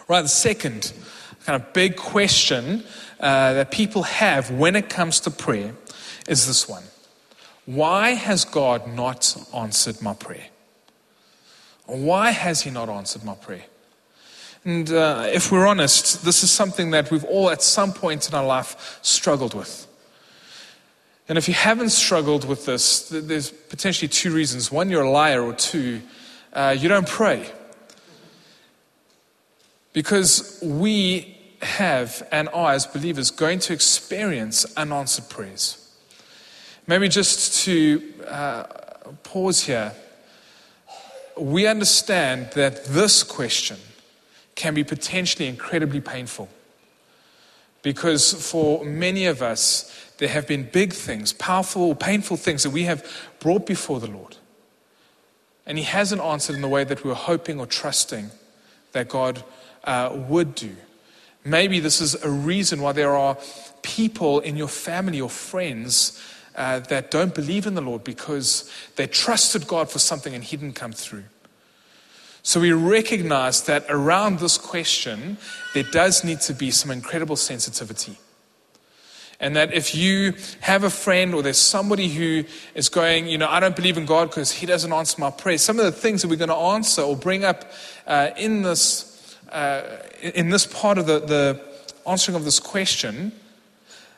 Right, 0.09 0.23
the 0.23 0.27
second 0.27 0.91
kind 1.45 1.61
of 1.61 1.71
big 1.71 1.95
question 1.95 2.83
uh, 3.17 3.53
that 3.53 3.71
people 3.71 4.03
have 4.03 4.51
when 4.51 4.75
it 4.75 4.89
comes 4.89 5.21
to 5.21 5.31
prayer 5.31 5.75
is 6.27 6.47
this 6.47 6.67
one 6.67 6.83
Why 7.65 8.09
has 8.09 8.43
God 8.43 8.93
not 8.93 9.37
answered 9.55 10.01
my 10.01 10.15
prayer? 10.15 10.47
Why 11.85 12.31
has 12.31 12.63
he 12.63 12.71
not 12.71 12.89
answered 12.89 13.23
my 13.23 13.35
prayer? 13.35 13.63
And 14.65 14.89
uh, 14.91 15.27
if 15.27 15.51
we're 15.51 15.67
honest, 15.67 16.23
this 16.23 16.43
is 16.43 16.51
something 16.51 16.91
that 16.91 17.11
we've 17.11 17.25
all 17.25 17.49
at 17.49 17.61
some 17.61 17.91
point 17.91 18.29
in 18.29 18.35
our 18.35 18.45
life 18.45 18.99
struggled 19.01 19.53
with. 19.53 19.87
And 21.27 21.37
if 21.37 21.47
you 21.47 21.53
haven't 21.53 21.89
struggled 21.89 22.45
with 22.45 22.65
this, 22.65 23.09
there's 23.09 23.51
potentially 23.51 24.07
two 24.07 24.33
reasons. 24.33 24.71
One, 24.71 24.89
you're 24.89 25.03
a 25.03 25.09
liar, 25.09 25.41
or 25.41 25.53
two, 25.53 26.01
uh, 26.53 26.75
you 26.77 26.87
don't 26.87 27.07
pray. 27.07 27.49
Because 29.91 30.59
we 30.61 31.37
have 31.61 32.27
and 32.31 32.49
are, 32.53 32.73
as 32.73 32.85
believers, 32.85 33.31
going 33.31 33.59
to 33.59 33.73
experience 33.73 34.65
unanswered 34.75 35.29
prayers. 35.29 35.79
Maybe 36.87 37.07
just 37.07 37.63
to 37.65 38.13
uh, 38.27 38.63
pause 39.23 39.63
here, 39.63 39.93
we 41.37 41.67
understand 41.67 42.51
that 42.51 42.85
this 42.85 43.23
question 43.23 43.77
can 44.55 44.73
be 44.73 44.83
potentially 44.83 45.47
incredibly 45.47 46.01
painful. 46.01 46.49
Because 47.81 48.33
for 48.49 48.85
many 48.85 49.25
of 49.25 49.41
us, 49.41 49.91
there 50.17 50.29
have 50.29 50.47
been 50.47 50.63
big 50.63 50.93
things, 50.93 51.33
powerful, 51.33 51.95
painful 51.95 52.37
things 52.37 52.63
that 52.63 52.69
we 52.69 52.83
have 52.83 53.05
brought 53.39 53.65
before 53.65 53.99
the 53.99 54.07
Lord. 54.07 54.37
And 55.65 55.77
He 55.77 55.83
hasn't 55.83 56.21
answered 56.21 56.55
in 56.55 56.61
the 56.61 56.69
way 56.69 56.83
that 56.83 57.03
we 57.03 57.09
were 57.09 57.15
hoping 57.15 57.59
or 57.59 57.65
trusting 57.65 58.31
that 58.93 59.09
God 59.09 59.43
uh, 59.83 60.15
would 60.29 60.55
do. 60.55 60.75
Maybe 61.43 61.79
this 61.79 61.99
is 61.99 62.15
a 62.23 62.29
reason 62.29 62.81
why 62.81 62.93
there 62.93 63.17
are 63.17 63.37
people 63.81 64.39
in 64.39 64.55
your 64.55 64.69
family 64.69 65.19
or 65.19 65.29
friends 65.29 66.21
uh, 66.55 66.79
that 66.79 67.11
don't 67.11 67.35
believe 67.35 67.65
in 67.65 67.75
the 67.75 67.81
Lord 67.81 68.03
because 68.03 68.71
they 68.95 69.07
trusted 69.07 69.67
God 69.67 69.89
for 69.89 69.99
something 69.99 70.33
and 70.33 70.43
He 70.43 70.55
didn't 70.55 70.75
come 70.75 70.93
through. 70.93 71.25
So 72.45 72.59
we 72.59 72.73
recognize 72.73 73.63
that 73.63 73.85
around 73.87 74.39
this 74.39 74.57
question, 74.57 75.37
there 75.73 75.83
does 75.83 76.25
need 76.25 76.41
to 76.41 76.53
be 76.53 76.71
some 76.71 76.91
incredible 76.91 77.37
sensitivity. 77.37 78.17
And 79.39 79.55
that 79.55 79.73
if 79.73 79.95
you 79.95 80.33
have 80.59 80.83
a 80.83 80.89
friend 80.89 81.33
or 81.33 81.41
there's 81.41 81.57
somebody 81.57 82.09
who 82.09 82.43
is 82.75 82.89
going, 82.89 83.27
you 83.27 83.37
know, 83.37 83.47
I 83.47 83.61
don't 83.61 83.75
believe 83.75 83.97
in 83.97 84.05
God 84.05 84.29
because 84.29 84.51
he 84.51 84.65
doesn't 84.65 84.91
answer 84.91 85.19
my 85.21 85.31
prayers, 85.31 85.61
some 85.61 85.79
of 85.79 85.85
the 85.85 85.91
things 85.91 86.21
that 86.21 86.27
we're 86.27 86.35
going 86.35 86.49
to 86.49 86.55
answer 86.55 87.01
or 87.01 87.15
bring 87.15 87.45
up 87.45 87.71
uh, 88.07 88.31
in, 88.37 88.61
this, 88.61 89.37
uh, 89.49 90.05
in 90.21 90.49
this 90.49 90.65
part 90.65 90.97
of 90.97 91.07
the, 91.07 91.19
the 91.19 91.61
answering 92.05 92.35
of 92.35 92.43
this 92.43 92.59
question, 92.59 93.31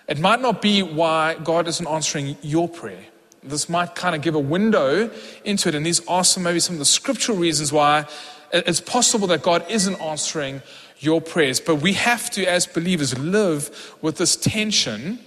it 0.08 0.20
might 0.20 0.41
not 0.41 0.63
be 0.63 0.82
why 0.82 1.36
God 1.36 1.67
isn't 1.67 1.88
answering 1.88 2.38
your 2.41 2.67
prayer. 2.67 3.05
This 3.45 3.69
might 3.69 3.95
kind 3.95 4.15
of 4.15 4.21
give 4.21 4.35
a 4.35 4.39
window 4.39 5.09
into 5.43 5.69
it, 5.69 5.75
and 5.75 5.85
these 5.85 6.05
are 6.07 6.23
some 6.23 6.43
maybe 6.43 6.59
some 6.59 6.75
of 6.75 6.79
the 6.79 6.85
scriptural 6.85 7.37
reasons 7.37 7.71
why 7.71 8.05
it's 8.51 8.79
possible 8.79 9.27
that 9.27 9.41
God 9.41 9.65
isn't 9.69 9.99
answering 10.01 10.61
your 10.99 11.21
prayers. 11.21 11.59
But 11.59 11.75
we 11.75 11.93
have 11.93 12.29
to, 12.31 12.45
as 12.45 12.65
believers, 12.65 13.17
live 13.17 13.95
with 14.01 14.17
this 14.17 14.35
tension 14.35 15.19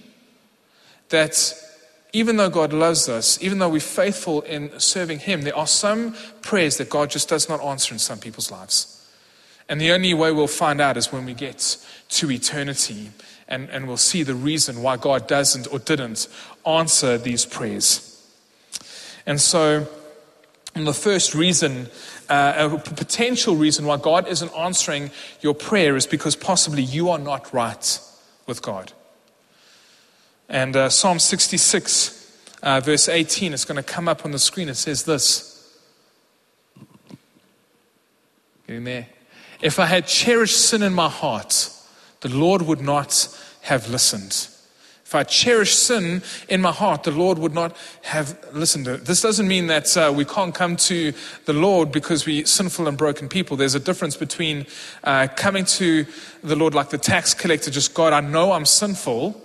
that 1.09 1.53
even 2.11 2.37
though 2.37 2.49
God 2.49 2.73
loves 2.73 3.07
us, 3.07 3.41
even 3.41 3.59
though 3.59 3.69
we're 3.69 3.79
faithful 3.79 4.41
in 4.41 4.79
serving 4.79 5.19
Him, 5.19 5.41
there 5.41 5.55
are 5.55 5.67
some 5.67 6.15
prayers 6.41 6.77
that 6.77 6.89
God 6.89 7.09
just 7.09 7.29
does 7.29 7.47
not 7.47 7.61
answer 7.61 7.93
in 7.93 7.99
some 7.99 8.19
people's 8.19 8.51
lives. 8.51 8.95
And 9.67 9.79
the 9.79 9.91
only 9.91 10.15
way 10.15 10.31
we'll 10.31 10.47
find 10.47 10.81
out 10.81 10.97
is 10.97 11.11
when 11.11 11.25
we 11.25 11.35
get 11.35 11.77
to 12.09 12.31
eternity 12.31 13.11
and, 13.47 13.69
and 13.69 13.87
we'll 13.87 13.97
see 13.97 14.23
the 14.23 14.33
reason 14.33 14.81
why 14.81 14.97
God 14.97 15.27
doesn't 15.27 15.71
or 15.71 15.77
didn't 15.77 16.27
answer 16.65 17.19
these 17.19 17.45
prayers. 17.45 18.08
And 19.29 19.39
so, 19.39 19.87
the 20.73 20.91
first 20.91 21.35
reason, 21.35 21.87
uh, 22.29 22.67
a 22.71 22.79
potential 22.79 23.55
reason 23.55 23.85
why 23.85 23.97
God 23.97 24.27
isn't 24.27 24.51
answering 24.57 25.11
your 25.41 25.53
prayer 25.53 25.95
is 25.95 26.07
because 26.07 26.35
possibly 26.35 26.81
you 26.81 27.11
are 27.11 27.19
not 27.19 27.53
right 27.53 27.99
with 28.47 28.63
God. 28.63 28.91
And 30.49 30.75
uh, 30.75 30.89
Psalm 30.89 31.19
66, 31.19 32.57
uh, 32.63 32.79
verse 32.79 33.07
18, 33.07 33.53
is 33.53 33.65
going 33.65 33.75
to 33.75 33.83
come 33.83 34.07
up 34.07 34.25
on 34.25 34.31
the 34.31 34.39
screen. 34.39 34.67
It 34.67 34.77
says 34.77 35.03
this. 35.03 35.77
Getting 38.65 38.83
there. 38.83 39.09
If 39.61 39.77
I 39.77 39.85
had 39.85 40.07
cherished 40.07 40.59
sin 40.59 40.81
in 40.81 40.93
my 40.93 41.07
heart, 41.07 41.69
the 42.21 42.29
Lord 42.29 42.63
would 42.63 42.81
not 42.81 43.29
have 43.61 43.91
listened. 43.91 44.47
If 45.09 45.15
I 45.15 45.23
cherish 45.23 45.75
sin 45.75 46.21
in 46.49 46.61
my 46.61 46.71
heart, 46.71 47.01
the 47.01 47.09
Lord 47.09 47.39
would 47.39 47.55
not 47.55 47.75
have 48.03 48.37
listened 48.53 48.85
to 48.85 48.93
it. 48.93 49.05
This 49.05 49.23
doesn't 49.23 49.47
mean 49.47 49.65
that 49.65 49.97
uh, 49.97 50.13
we 50.15 50.23
can't 50.23 50.53
come 50.53 50.75
to 50.75 51.13
the 51.45 51.53
Lord 51.53 51.91
because 51.91 52.27
we're 52.27 52.45
sinful 52.45 52.87
and 52.87 52.95
broken 52.95 53.27
people. 53.27 53.57
There's 53.57 53.73
a 53.73 53.79
difference 53.79 54.15
between 54.15 54.67
uh, 55.03 55.27
coming 55.35 55.65
to 55.65 56.05
the 56.43 56.55
Lord 56.55 56.75
like 56.75 56.91
the 56.91 56.99
tax 56.99 57.33
collector, 57.33 57.71
just 57.71 57.95
God, 57.95 58.13
I 58.13 58.19
know 58.19 58.51
I'm 58.51 58.67
sinful, 58.67 59.41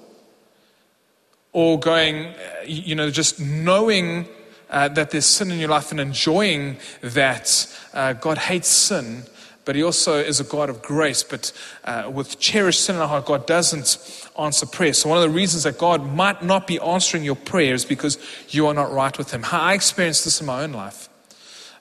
or 1.55 1.81
going, 1.81 2.27
uh, 2.27 2.35
you 2.67 2.95
know, 2.95 3.09
just 3.09 3.41
knowing 3.41 4.29
uh, 4.69 4.89
that 4.89 5.13
there's 5.13 5.25
sin 5.25 5.51
in 5.51 5.59
your 5.59 5.71
life 5.71 5.91
and 5.93 5.99
enjoying 5.99 6.77
that. 7.01 7.75
Uh, 7.95 8.13
God 8.13 8.37
hates 8.37 8.69
sin 8.69 9.23
but 9.65 9.77
he 9.77 9.83
also 9.83 10.19
is 10.19 10.41
a 10.41 10.45
God 10.45 10.69
of 10.69 10.83
grace. 10.83 11.23
But 11.23 11.53
uh, 11.85 12.11
with 12.13 12.39
cherished 12.39 12.85
sin 12.85 12.97
in 12.97 13.03
our 13.03 13.09
heart, 13.09 13.27
God 13.27 13.47
doesn't 13.47 14.29
answer 14.39 14.67
prayer. 14.67 14.93
So, 14.93 15.09
one 15.09 15.19
of 15.19 15.23
the 15.23 15.35
reasons 15.35 15.63
that 15.63 15.79
God 15.79 16.15
might 16.15 16.43
not 16.43 16.67
be 16.67 16.79
answering 16.81 17.25
your 17.25 17.37
prayer 17.37 17.75
is 17.75 17.85
because 17.85 18.19
you 18.51 18.67
are 18.67 18.75
not 18.75 18.93
right 18.93 19.17
with 19.17 19.31
Him. 19.31 19.45
I 19.51 19.75
experienced 19.75 20.25
this 20.25 20.41
in 20.41 20.47
my 20.47 20.63
own 20.63 20.73
life. 20.73 21.09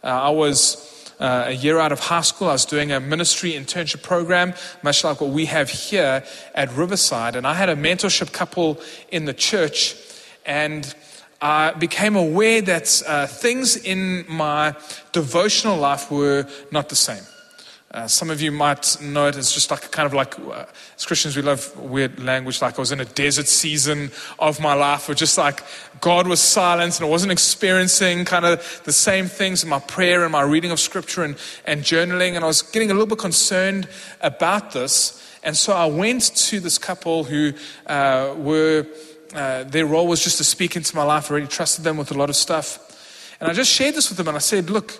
Uh, 0.03 0.07
I 0.07 0.29
was. 0.29 0.89
Uh, 1.19 1.45
a 1.47 1.51
year 1.51 1.79
out 1.79 1.91
of 1.91 1.99
high 1.99 2.21
school, 2.21 2.49
I 2.49 2.53
was 2.53 2.65
doing 2.65 2.91
a 2.91 2.99
ministry 2.99 3.51
internship 3.51 4.01
program, 4.01 4.55
much 4.81 5.03
like 5.03 5.21
what 5.21 5.29
we 5.29 5.45
have 5.45 5.69
here 5.69 6.23
at 6.55 6.75
Riverside. 6.75 7.35
And 7.35 7.45
I 7.45 7.53
had 7.53 7.69
a 7.69 7.75
mentorship 7.75 8.33
couple 8.33 8.81
in 9.09 9.23
the 9.23 9.33
church, 9.33 9.95
and 10.43 10.93
I 11.39 11.71
became 11.73 12.15
aware 12.15 12.61
that 12.63 13.03
uh, 13.07 13.27
things 13.27 13.77
in 13.77 14.25
my 14.27 14.75
devotional 15.11 15.77
life 15.77 16.11
were 16.11 16.47
not 16.71 16.89
the 16.89 16.95
same. 16.95 17.23
Uh, 17.93 18.07
some 18.07 18.31
of 18.31 18.41
you 18.41 18.51
might 18.51 18.99
know 18.99 19.27
it 19.27 19.35
as 19.35 19.51
just 19.51 19.69
like 19.69 19.91
kind 19.91 20.07
of 20.07 20.15
like, 20.15 20.39
uh, 20.39 20.65
as 20.97 21.05
Christians, 21.05 21.35
we 21.35 21.43
love 21.43 21.77
weird 21.77 22.19
language. 22.19 22.59
Like 22.59 22.79
I 22.79 22.81
was 22.81 22.91
in 22.91 22.99
a 22.99 23.05
desert 23.05 23.47
season 23.47 24.09
of 24.39 24.59
my 24.59 24.73
life 24.73 25.07
where 25.07 25.13
just 25.13 25.37
like 25.37 25.63
God 26.01 26.25
was 26.25 26.39
silent 26.39 26.97
and 26.97 27.05
I 27.05 27.09
wasn't 27.09 27.31
experiencing 27.31 28.25
kind 28.25 28.45
of 28.45 28.81
the 28.85 28.91
same 28.91 29.27
things 29.27 29.61
in 29.61 29.69
my 29.69 29.77
prayer 29.77 30.23
and 30.23 30.31
my 30.31 30.41
reading 30.41 30.71
of 30.71 30.79
scripture 30.79 31.23
and, 31.23 31.35
and 31.65 31.83
journaling. 31.83 32.35
And 32.35 32.43
I 32.43 32.47
was 32.47 32.63
getting 32.63 32.89
a 32.89 32.93
little 32.95 33.05
bit 33.05 33.19
concerned 33.19 33.87
about 34.21 34.71
this. 34.71 35.21
And 35.43 35.55
so 35.55 35.73
I 35.73 35.85
went 35.85 36.35
to 36.35 36.59
this 36.59 36.79
couple 36.79 37.25
who 37.25 37.53
uh, 37.85 38.33
were, 38.35 38.87
uh, 39.35 39.65
their 39.65 39.85
role 39.85 40.07
was 40.07 40.23
just 40.23 40.39
to 40.39 40.43
speak 40.43 40.75
into 40.75 40.95
my 40.95 41.03
life. 41.03 41.29
I 41.29 41.33
already 41.33 41.47
trusted 41.47 41.83
them 41.83 41.97
with 41.97 42.09
a 42.09 42.15
lot 42.15 42.29
of 42.29 42.35
stuff. 42.35 43.37
And 43.39 43.51
I 43.51 43.53
just 43.53 43.69
shared 43.69 43.93
this 43.93 44.09
with 44.09 44.17
them 44.17 44.29
and 44.29 44.37
I 44.37 44.39
said, 44.39 44.71
look, 44.71 44.99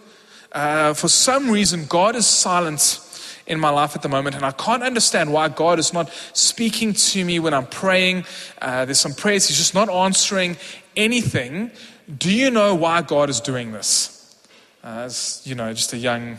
uh, 0.53 0.93
for 0.93 1.07
some 1.07 1.50
reason, 1.50 1.86
God 1.86 2.15
is 2.15 2.27
silent 2.27 3.00
in 3.45 3.60
my 3.60 3.69
life 3.69 3.95
at 3.95 4.01
the 4.01 4.10
moment, 4.10 4.36
and 4.36 4.45
I 4.45 4.51
can't 4.51 4.83
understand 4.83 5.33
why 5.33 5.50
God 5.50 5.79
is 5.79 5.93
not 5.93 6.10
speaking 6.33 6.93
to 6.93 7.25
me 7.25 7.39
when 7.39 7.53
I'm 7.53 7.65
praying. 7.65 8.25
Uh, 8.62 8.86
there's 8.86 9.00
some 9.00 9.13
prayers 9.13 9.48
He's 9.48 9.57
just 9.57 9.74
not 9.74 9.89
answering 9.89 10.57
anything. 10.95 11.72
Do 12.17 12.33
you 12.33 12.51
know 12.51 12.75
why 12.75 13.01
God 13.01 13.29
is 13.29 13.41
doing 13.41 13.72
this? 13.72 14.38
Uh, 14.83 15.03
as 15.05 15.41
you 15.45 15.55
know, 15.55 15.74
just 15.74 15.93
a 15.93 15.98
young 15.98 16.38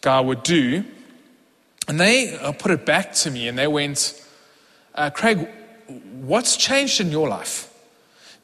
guy 0.00 0.20
would 0.20 0.42
do. 0.42 0.84
And 1.88 1.98
they 1.98 2.36
uh, 2.36 2.52
put 2.52 2.70
it 2.70 2.86
back 2.86 3.12
to 3.14 3.30
me, 3.30 3.48
and 3.48 3.58
they 3.58 3.66
went, 3.66 4.24
uh, 4.94 5.10
Craig, 5.10 5.48
what's 6.20 6.56
changed 6.56 7.00
in 7.00 7.10
your 7.10 7.28
life? 7.28 7.71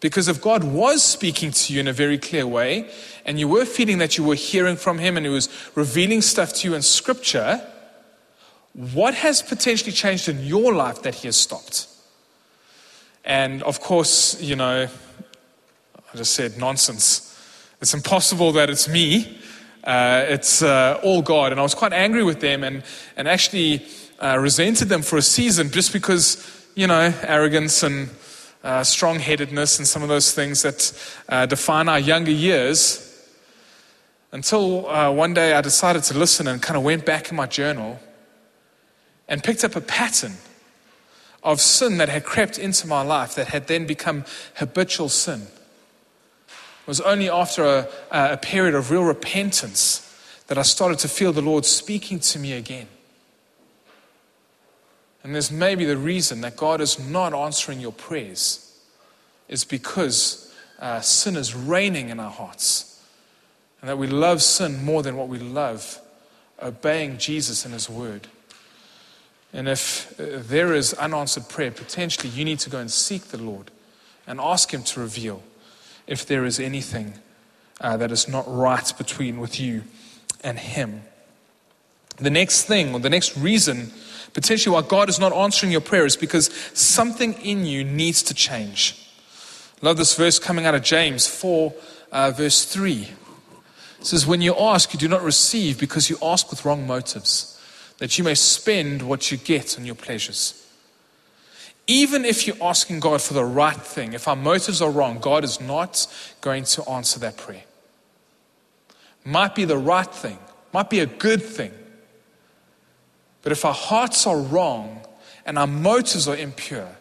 Because 0.01 0.29
if 0.29 0.41
God 0.41 0.63
was 0.63 1.03
speaking 1.03 1.51
to 1.51 1.75
you 1.75 1.81
in 1.81 1.89
a 1.89 1.93
very 1.93 2.19
clear 2.19 2.47
way, 2.47 2.89
and 3.25 3.39
you 3.39 3.49
were 3.49 3.65
feeling 3.65 3.99
that 3.99 4.17
you 4.17 4.25
were 4.25 4.37
hearing 4.37 4.77
from 4.77 4.99
Him 4.99 5.17
and 5.17 5.27
He 5.27 5.33
was 5.33 5.49
revealing 5.75 6.23
stuff 6.23 6.53
to 6.55 6.69
you 6.69 6.75
in 6.75 6.83
Scripture, 6.83 7.61
what 8.75 9.15
has 9.15 9.43
potentially 9.43 9.93
changed 9.93 10.29
in 10.29 10.45
your 10.45 10.73
life 10.73 11.03
that 11.03 11.17
He 11.17 11.27
has 11.27 11.37
stopped? 11.37 11.89
And 13.25 13.63
of 13.65 13.81
course, 13.81 14.41
you 14.41 14.57
know, 14.57 14.89
I 15.97 16.17
just 16.17 16.35
said 16.35 16.57
nonsense. 16.57 17.25
It's 17.81 17.93
impossible 17.93 18.53
that 18.53 18.71
it's 18.71 18.89
me. 18.89 19.39
Uh, 19.85 20.25
it's 20.29 20.63
uh, 20.63 21.01
all 21.03 21.23
God. 21.23 21.53
And 21.53 21.61
I 21.61 21.63
was 21.63 21.75
quite 21.75 21.93
angry 21.93 22.23
with 22.23 22.41
them 22.41 22.65
and, 22.65 22.83
and 23.17 23.29
actually 23.29 23.87
uh, 24.21 24.39
resented 24.39 24.89
them 24.89 25.03
for 25.03 25.17
a 25.17 25.23
season 25.23 25.71
just 25.71 25.93
because, 25.93 26.67
you 26.75 26.87
know, 26.87 27.13
arrogance 27.23 27.83
and 27.83 28.09
uh, 28.69 28.85
strong 28.85 29.19
headedness, 29.19 29.79
and 29.79 29.89
some 29.89 30.03
of 30.03 30.11
those 30.11 30.33
things 30.33 30.61
that 30.61 31.11
uh, 31.31 31.47
define 31.47 31.89
our 31.89 31.99
younger 31.99 32.31
years. 32.31 33.05
Until 34.31 34.87
uh, 34.87 35.11
one 35.11 35.33
day 35.33 35.55
I 35.55 35.63
decided 35.63 36.03
to 36.05 36.19
listen 36.19 36.47
and 36.47 36.61
kind 36.61 36.77
of 36.77 36.83
went 36.83 37.07
back 37.07 37.31
in 37.31 37.37
my 37.37 37.47
journal 37.47 37.99
and 39.27 39.43
picked 39.43 39.65
up 39.65 39.75
a 39.75 39.81
pattern 39.81 40.35
of 41.43 41.63
sin 41.63 41.97
that 41.97 42.11
had 42.11 42.25
crept 42.25 42.59
into 42.59 42.87
my 42.87 43.01
life 43.01 43.35
that 43.37 43.49
had 43.49 43.69
then 43.69 43.87
become 43.87 44.27
habitual 44.57 45.09
sin. 45.09 45.47
It 46.49 46.87
was 46.87 47.01
only 47.01 47.31
after 47.31 47.65
a, 47.65 47.89
a 48.11 48.37
period 48.37 48.75
of 48.75 48.91
real 48.91 49.05
repentance 49.05 50.05
that 50.49 50.59
I 50.59 50.63
started 50.63 50.99
to 50.99 51.09
feel 51.09 51.33
the 51.33 51.41
Lord 51.41 51.65
speaking 51.65 52.19
to 52.21 52.39
me 52.39 52.53
again. 52.53 52.89
And 55.23 55.35
this 55.35 55.51
may 55.51 55.75
be 55.75 55.85
the 55.85 55.97
reason 55.97 56.41
that 56.43 56.57
God 56.57 56.81
is 56.81 56.99
not 56.99 57.35
answering 57.35 57.81
your 57.81 57.93
prayers 57.93 58.65
is 59.49 59.65
because 59.65 60.55
uh, 60.79 61.01
sin 61.01 61.37
is 61.37 61.55
reigning 61.55 62.09
in 62.09 62.21
our 62.21 62.31
hearts. 62.31 63.03
And 63.81 63.89
that 63.89 63.99
we 63.99 64.07
love 64.07 64.43
sin 64.43 64.85
more 64.85 65.03
than 65.03 65.17
what 65.17 65.29
we 65.29 65.39
love 65.39 66.01
obeying 66.63 67.19
Jesus 67.19 67.65
and 67.65 67.75
His 67.75 67.89
Word. 67.89 68.29
And 69.53 69.69
if 69.69 70.19
uh, 70.21 70.41
there 70.43 70.75
is 70.75 70.95
unanswered 70.95 71.49
prayer, 71.49 71.71
potentially 71.71 72.29
you 72.29 72.45
need 72.45 72.59
to 72.61 72.71
go 72.71 72.79
and 72.79 72.91
seek 72.91 73.25
the 73.25 73.39
Lord 73.39 73.71
and 74.27 74.41
ask 74.41 74.73
Him 74.73 74.83
to 74.85 75.01
reveal 75.01 75.43
if 76.07 76.27
there 76.27 76.45
is 76.45 76.59
anything 76.59 77.15
uh, 77.81 77.97
that 77.97 78.11
is 78.11 78.29
not 78.29 78.45
right 78.47 78.93
between 78.99 79.39
with 79.39 79.61
you 79.61 79.85
and 80.43 80.59
Him. 80.59 81.03
The 82.17 82.31
next 82.31 82.65
thing, 82.65 82.95
or 82.95 83.01
the 83.01 83.11
next 83.11 83.37
reason 83.37 83.93
potentially 84.39 84.73
why 84.73 84.83
God 84.83 85.09
is 85.09 85.19
not 85.19 85.33
answering 85.33 85.73
your 85.73 85.81
prayer 85.81 86.07
is 86.07 86.15
because 86.15 86.55
something 86.73 87.35
in 87.43 87.67
you 87.67 87.83
needs 87.83 88.23
to 88.23 88.35
change. 88.35 89.05
Love 89.83 89.97
this 89.97 90.15
verse 90.15 90.39
coming 90.39 90.65
out 90.65 90.77
of 90.77 90.83
James 90.85 91.27
4, 91.27 91.75
uh, 92.13 92.31
verse 92.31 92.65
3. 92.65 93.03
It 93.03 94.07
says, 94.07 94.29
When 94.29 94.41
you 94.41 94.55
ask, 94.57 94.93
you 94.93 94.99
do 95.01 95.09
not 95.09 95.25
receive 95.25 95.81
because 95.81 96.09
you 96.09 96.17
ask 96.23 96.51
with 96.51 96.65
wrong 96.65 96.87
motives, 96.87 97.61
that 97.99 98.17
you 98.17 98.23
may 98.23 98.37
spend 98.37 99.03
what 99.03 99.33
you 99.33 99.39
get 99.39 99.77
on 99.77 99.85
your 99.85 99.97
pleasures. 99.97 100.65
Even 101.89 102.25
if 102.25 102.47
you're 102.47 102.63
asking 102.63 103.01
God 103.01 103.21
for 103.21 103.35
the 103.35 103.45
right 103.45 103.75
thing, 103.75 104.13
if 104.13 104.29
our 104.29 104.37
motives 104.37 104.81
are 104.81 104.91
wrong, 104.91 105.19
God 105.19 105.43
is 105.43 105.61
not 105.61 106.07
going 106.43 106.63
to 106.63 106.89
answer 106.89 107.19
that 107.19 107.39
prayer. 107.39 107.65
Might 109.25 109.57
be 109.57 109.65
the 109.65 109.79
right 109.79 110.07
thing, 110.07 110.39
might 110.73 110.91
be 110.91 111.01
a 111.01 111.07
good 111.07 111.43
thing. 111.43 111.73
But 113.49 113.57
if 113.57 113.65
our 113.65 113.73
hearts 113.73 114.27
are 114.27 114.39
wrong 114.39 115.01
and 115.47 115.59
our 115.59 115.67
motives 115.67 116.29
are 116.29 116.37
impure, 116.37 116.99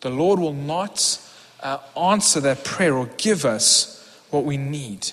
the 0.00 0.08
Lord 0.08 0.40
will 0.40 0.54
not 0.54 1.20
uh, 1.62 1.76
answer 1.94 2.40
that 2.40 2.64
prayer 2.64 2.94
or 2.94 3.04
give 3.18 3.44
us 3.44 4.02
what 4.30 4.46
we 4.46 4.56
need. 4.56 5.10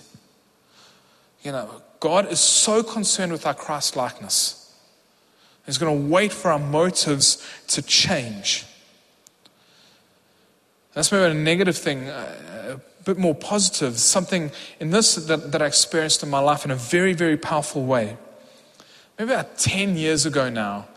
You 1.44 1.52
know, 1.52 1.82
God 2.00 2.32
is 2.32 2.40
so 2.40 2.84
concerned 2.84 3.34
with 3.34 3.46
our 3.46 3.54
Christ 3.54 3.98
likeness. 3.98 4.74
He's 5.66 5.78
going 5.78 6.04
to 6.04 6.08
wait 6.08 6.32
for 6.32 6.52
our 6.52 6.58
motives 6.58 7.46
to 7.68 7.82
change. 7.82 8.66
That's 10.94 11.12
maybe 11.12 11.32
a 11.32 11.34
negative 11.34 11.76
thing, 11.78 12.08
uh, 12.08 12.78
a 12.80 13.04
bit 13.04 13.18
more 13.18 13.36
positive, 13.36 13.98
something 13.98 14.52
in 14.80 14.92
this 14.92 15.16
that, 15.16 15.52
that 15.52 15.62
I 15.62 15.66
experienced 15.66 16.24
in 16.24 16.30
my 16.30 16.40
life 16.40 16.64
in 16.64 16.72
a 16.72 16.78
very, 16.78 17.12
very 17.12 17.36
powerful 17.36 17.84
way. 17.84 18.16
Maybe 19.22 19.34
about 19.34 19.60
10 19.60 19.98
years 19.98 20.26
ago 20.26 20.50
now, 20.50 20.88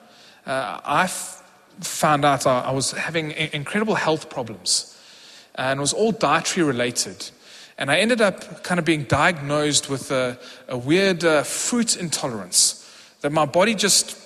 uh, 0.46 0.80
I 0.82 1.04
f- 1.04 1.42
found 1.80 2.24
out 2.24 2.46
I, 2.46 2.60
I 2.60 2.70
was 2.70 2.92
having 2.92 3.32
incredible 3.32 3.96
health 3.96 4.30
problems, 4.30 4.98
and 5.56 5.78
it 5.78 5.80
was 5.82 5.92
all 5.92 6.10
dietary 6.10 6.66
related. 6.66 7.28
And 7.76 7.90
I 7.90 7.98
ended 7.98 8.22
up 8.22 8.64
kind 8.64 8.78
of 8.78 8.86
being 8.86 9.02
diagnosed 9.02 9.90
with 9.90 10.10
a, 10.10 10.38
a 10.68 10.78
weird 10.78 11.22
uh, 11.22 11.42
fruit 11.42 11.98
intolerance 11.98 12.90
that 13.20 13.28
my 13.28 13.44
body 13.44 13.74
just 13.74 14.16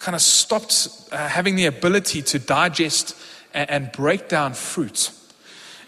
kind 0.00 0.14
of 0.14 0.20
stopped 0.20 0.90
uh, 1.10 1.26
having 1.26 1.56
the 1.56 1.64
ability 1.64 2.20
to 2.20 2.38
digest 2.38 3.16
and, 3.54 3.70
and, 3.70 3.92
break 3.92 4.28
down 4.28 4.52
fruit. 4.52 5.10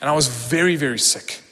And 0.00 0.08
I 0.08 0.14
was 0.14 0.28
very, 0.28 0.76
very 0.76 0.98
sick. 0.98 1.42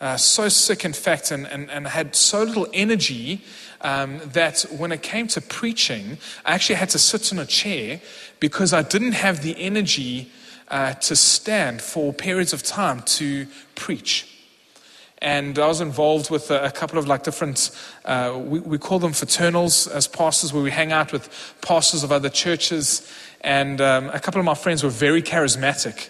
Uh, 0.00 0.16
so 0.16 0.48
sick, 0.48 0.84
in 0.84 0.94
fact, 0.94 1.30
and, 1.30 1.46
and, 1.46 1.70
and 1.70 1.86
had 1.86 2.16
so 2.16 2.42
little 2.42 2.66
energy 2.72 3.44
um, 3.82 4.20
that 4.32 4.62
when 4.76 4.92
it 4.92 5.02
came 5.02 5.26
to 5.28 5.40
preaching, 5.40 6.18
I 6.44 6.54
actually 6.54 6.76
had 6.76 6.90
to 6.90 6.98
sit 6.98 7.32
in 7.32 7.38
a 7.38 7.46
chair 7.46 8.00
because 8.38 8.72
I 8.72 8.82
didn't 8.82 9.12
have 9.12 9.42
the 9.42 9.54
energy 9.58 10.30
uh, 10.68 10.94
to 10.94 11.16
stand 11.16 11.82
for 11.82 12.12
periods 12.12 12.52
of 12.52 12.62
time 12.62 13.02
to 13.02 13.46
preach 13.74 14.30
and 15.22 15.58
I 15.58 15.66
was 15.66 15.80
involved 15.80 16.30
with 16.30 16.50
a, 16.50 16.66
a 16.66 16.70
couple 16.70 16.98
of 16.98 17.06
like 17.06 17.24
different, 17.24 17.70
uh, 18.04 18.40
we, 18.42 18.60
we, 18.60 18.78
call 18.78 18.98
them 18.98 19.12
fraternals 19.12 19.86
as 19.90 20.06
pastors, 20.06 20.52
where 20.52 20.62
we 20.62 20.70
hang 20.70 20.92
out 20.92 21.12
with 21.12 21.54
pastors 21.60 22.02
of 22.02 22.10
other 22.10 22.30
churches. 22.30 23.10
And 23.42 23.80
um, 23.80 24.08
a 24.10 24.20
couple 24.20 24.38
of 24.38 24.46
my 24.46 24.54
friends 24.54 24.82
were 24.82 24.90
very 24.90 25.22
charismatic 25.22 26.08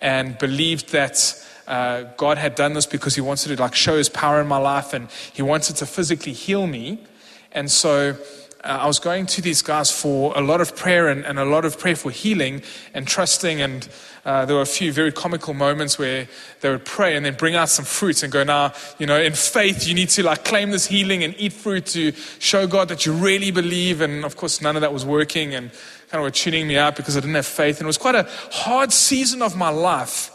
and 0.00 0.36
believed 0.38 0.90
that 0.90 1.46
uh, 1.68 2.04
God 2.16 2.38
had 2.38 2.56
done 2.56 2.72
this 2.72 2.86
because 2.86 3.14
He 3.14 3.20
wanted 3.20 3.56
to 3.56 3.62
like 3.62 3.74
show 3.74 3.96
His 3.96 4.08
power 4.08 4.40
in 4.40 4.48
my 4.48 4.58
life, 4.58 4.92
and 4.92 5.08
He 5.32 5.42
wanted 5.42 5.76
to 5.76 5.86
physically 5.86 6.32
heal 6.32 6.66
me. 6.66 7.04
And 7.52 7.70
so 7.70 8.16
uh, 8.64 8.78
I 8.82 8.86
was 8.86 8.98
going 8.98 9.26
to 9.26 9.42
these 9.42 9.62
guys 9.62 9.90
for 9.90 10.36
a 10.36 10.40
lot 10.40 10.60
of 10.60 10.76
prayer 10.76 11.08
and, 11.08 11.24
and 11.24 11.38
a 11.38 11.44
lot 11.44 11.64
of 11.64 11.78
prayer 11.78 11.96
for 11.96 12.10
healing 12.10 12.62
and 12.92 13.06
trusting. 13.06 13.60
And 13.60 13.88
uh, 14.24 14.44
there 14.44 14.56
were 14.56 14.62
a 14.62 14.66
few 14.66 14.92
very 14.92 15.12
comical 15.12 15.54
moments 15.54 15.98
where 15.98 16.28
they 16.60 16.70
would 16.70 16.84
pray 16.84 17.16
and 17.16 17.24
then 17.24 17.34
bring 17.34 17.54
out 17.54 17.68
some 17.68 17.84
fruit 17.84 18.22
and 18.22 18.32
go, 18.32 18.42
now, 18.42 18.72
you 18.98 19.06
know, 19.06 19.18
in 19.18 19.32
faith, 19.32 19.86
you 19.86 19.94
need 19.94 20.08
to 20.10 20.22
like 20.22 20.44
claim 20.44 20.70
this 20.70 20.86
healing 20.86 21.22
and 21.22 21.34
eat 21.38 21.52
fruit 21.52 21.86
to 21.86 22.12
show 22.40 22.66
God 22.66 22.88
that 22.88 23.06
you 23.06 23.12
really 23.12 23.50
believe. 23.50 24.00
And 24.00 24.24
of 24.24 24.36
course, 24.36 24.60
none 24.60 24.76
of 24.76 24.82
that 24.82 24.92
was 24.92 25.06
working 25.06 25.54
and 25.54 25.70
kind 26.10 26.20
of 26.20 26.22
were 26.22 26.30
tuning 26.30 26.66
me 26.66 26.76
out 26.76 26.96
because 26.96 27.16
I 27.16 27.20
didn't 27.20 27.36
have 27.36 27.46
faith. 27.46 27.78
And 27.78 27.84
it 27.84 27.86
was 27.86 27.98
quite 27.98 28.16
a 28.16 28.28
hard 28.50 28.92
season 28.92 29.40
of 29.40 29.56
my 29.56 29.68
life, 29.68 30.30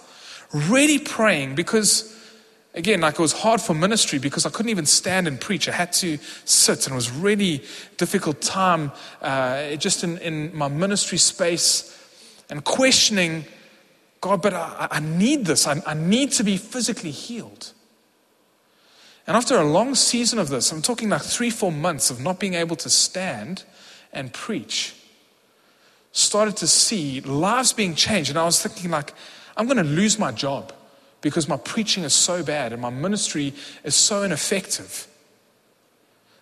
really 0.54 1.00
praying 1.00 1.56
because 1.56 2.13
Again, 2.76 3.02
like 3.02 3.16
it 3.16 3.20
was 3.20 3.34
hard 3.34 3.62
for 3.62 3.76
ministry 3.76 4.18
because 4.18 4.48
I 4.48 4.50
couldn't 4.50 4.72
even 4.72 4.88
stand 4.88 5.28
and 5.28 5.40
preach. 5.40 5.70
I 5.70 5.74
had 5.74 5.94
to 5.94 6.18
sit, 6.46 6.88
and 6.88 6.94
it 6.94 6.96
was 6.96 7.12
really 7.12 7.64
difficult 7.98 8.42
time 8.42 8.92
uh, 9.22 9.76
just 9.76 10.04
in, 10.04 10.18
in 10.18 10.56
my 10.56 10.68
ministry 10.68 11.20
space 11.20 11.96
and 12.50 12.64
questioning 12.64 13.46
God, 14.22 14.42
but 14.42 14.54
I, 14.54 14.88
I 14.90 15.00
need 15.02 15.46
this. 15.46 15.68
I, 15.68 15.84
I 15.86 15.94
need 15.94 16.32
to 16.34 16.44
be 16.44 16.58
physically 16.58 17.12
healed. 17.12 17.74
And 19.28 19.38
after 19.38 19.58
a 19.58 19.64
long 19.64 19.96
season 19.96 20.40
of 20.40 20.50
this, 20.50 20.72
I'm 20.72 20.82
talking 20.82 21.10
like 21.10 21.22
three, 21.22 21.50
four 21.50 21.72
months 21.72 22.10
of 22.10 22.22
not 22.22 22.40
being 22.40 22.56
able 22.56 22.76
to 22.78 22.90
stand 22.90 23.64
and 24.12 24.34
preach, 24.34 24.96
started 26.12 26.58
to 26.58 26.68
see 26.68 27.22
lives 27.22 27.72
being 27.72 27.96
changed. 27.96 28.32
And 28.32 28.40
I 28.40 28.46
was 28.46 28.62
thinking, 28.62 28.92
like, 28.92 29.14
I'm 29.56 29.66
going 29.66 29.78
to 29.78 29.84
lose 29.84 30.18
my 30.18 30.32
job 30.32 30.74
because 31.24 31.48
my 31.48 31.58
preaching 31.58 32.04
is 32.04 32.14
so 32.14 32.44
bad 32.44 32.74
and 32.74 32.82
my 32.82 32.92
ministry 32.92 33.54
is 33.84 33.96
so 33.96 34.22
ineffective. 34.22 35.08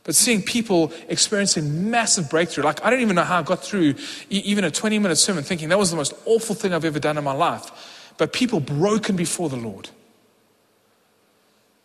But 0.03 0.15
seeing 0.15 0.41
people 0.41 0.91
experiencing 1.07 1.91
massive 1.91 2.29
breakthrough, 2.29 2.63
like 2.63 2.83
I 2.83 2.89
don't 2.89 3.01
even 3.01 3.15
know 3.15 3.23
how 3.23 3.39
I 3.39 3.43
got 3.43 3.63
through 3.63 3.93
even 4.29 4.65
a 4.65 4.71
20 4.71 4.99
minute 4.99 5.17
sermon 5.17 5.43
thinking 5.43 5.69
that 5.69 5.77
was 5.77 5.91
the 5.91 5.97
most 5.97 6.13
awful 6.25 6.55
thing 6.55 6.73
I've 6.73 6.83
ever 6.83 6.99
done 6.99 7.17
in 7.17 7.23
my 7.23 7.31
life. 7.31 8.13
But 8.17 8.33
people 8.33 8.59
broken 8.59 9.15
before 9.15 9.47
the 9.47 9.55
Lord. 9.55 9.89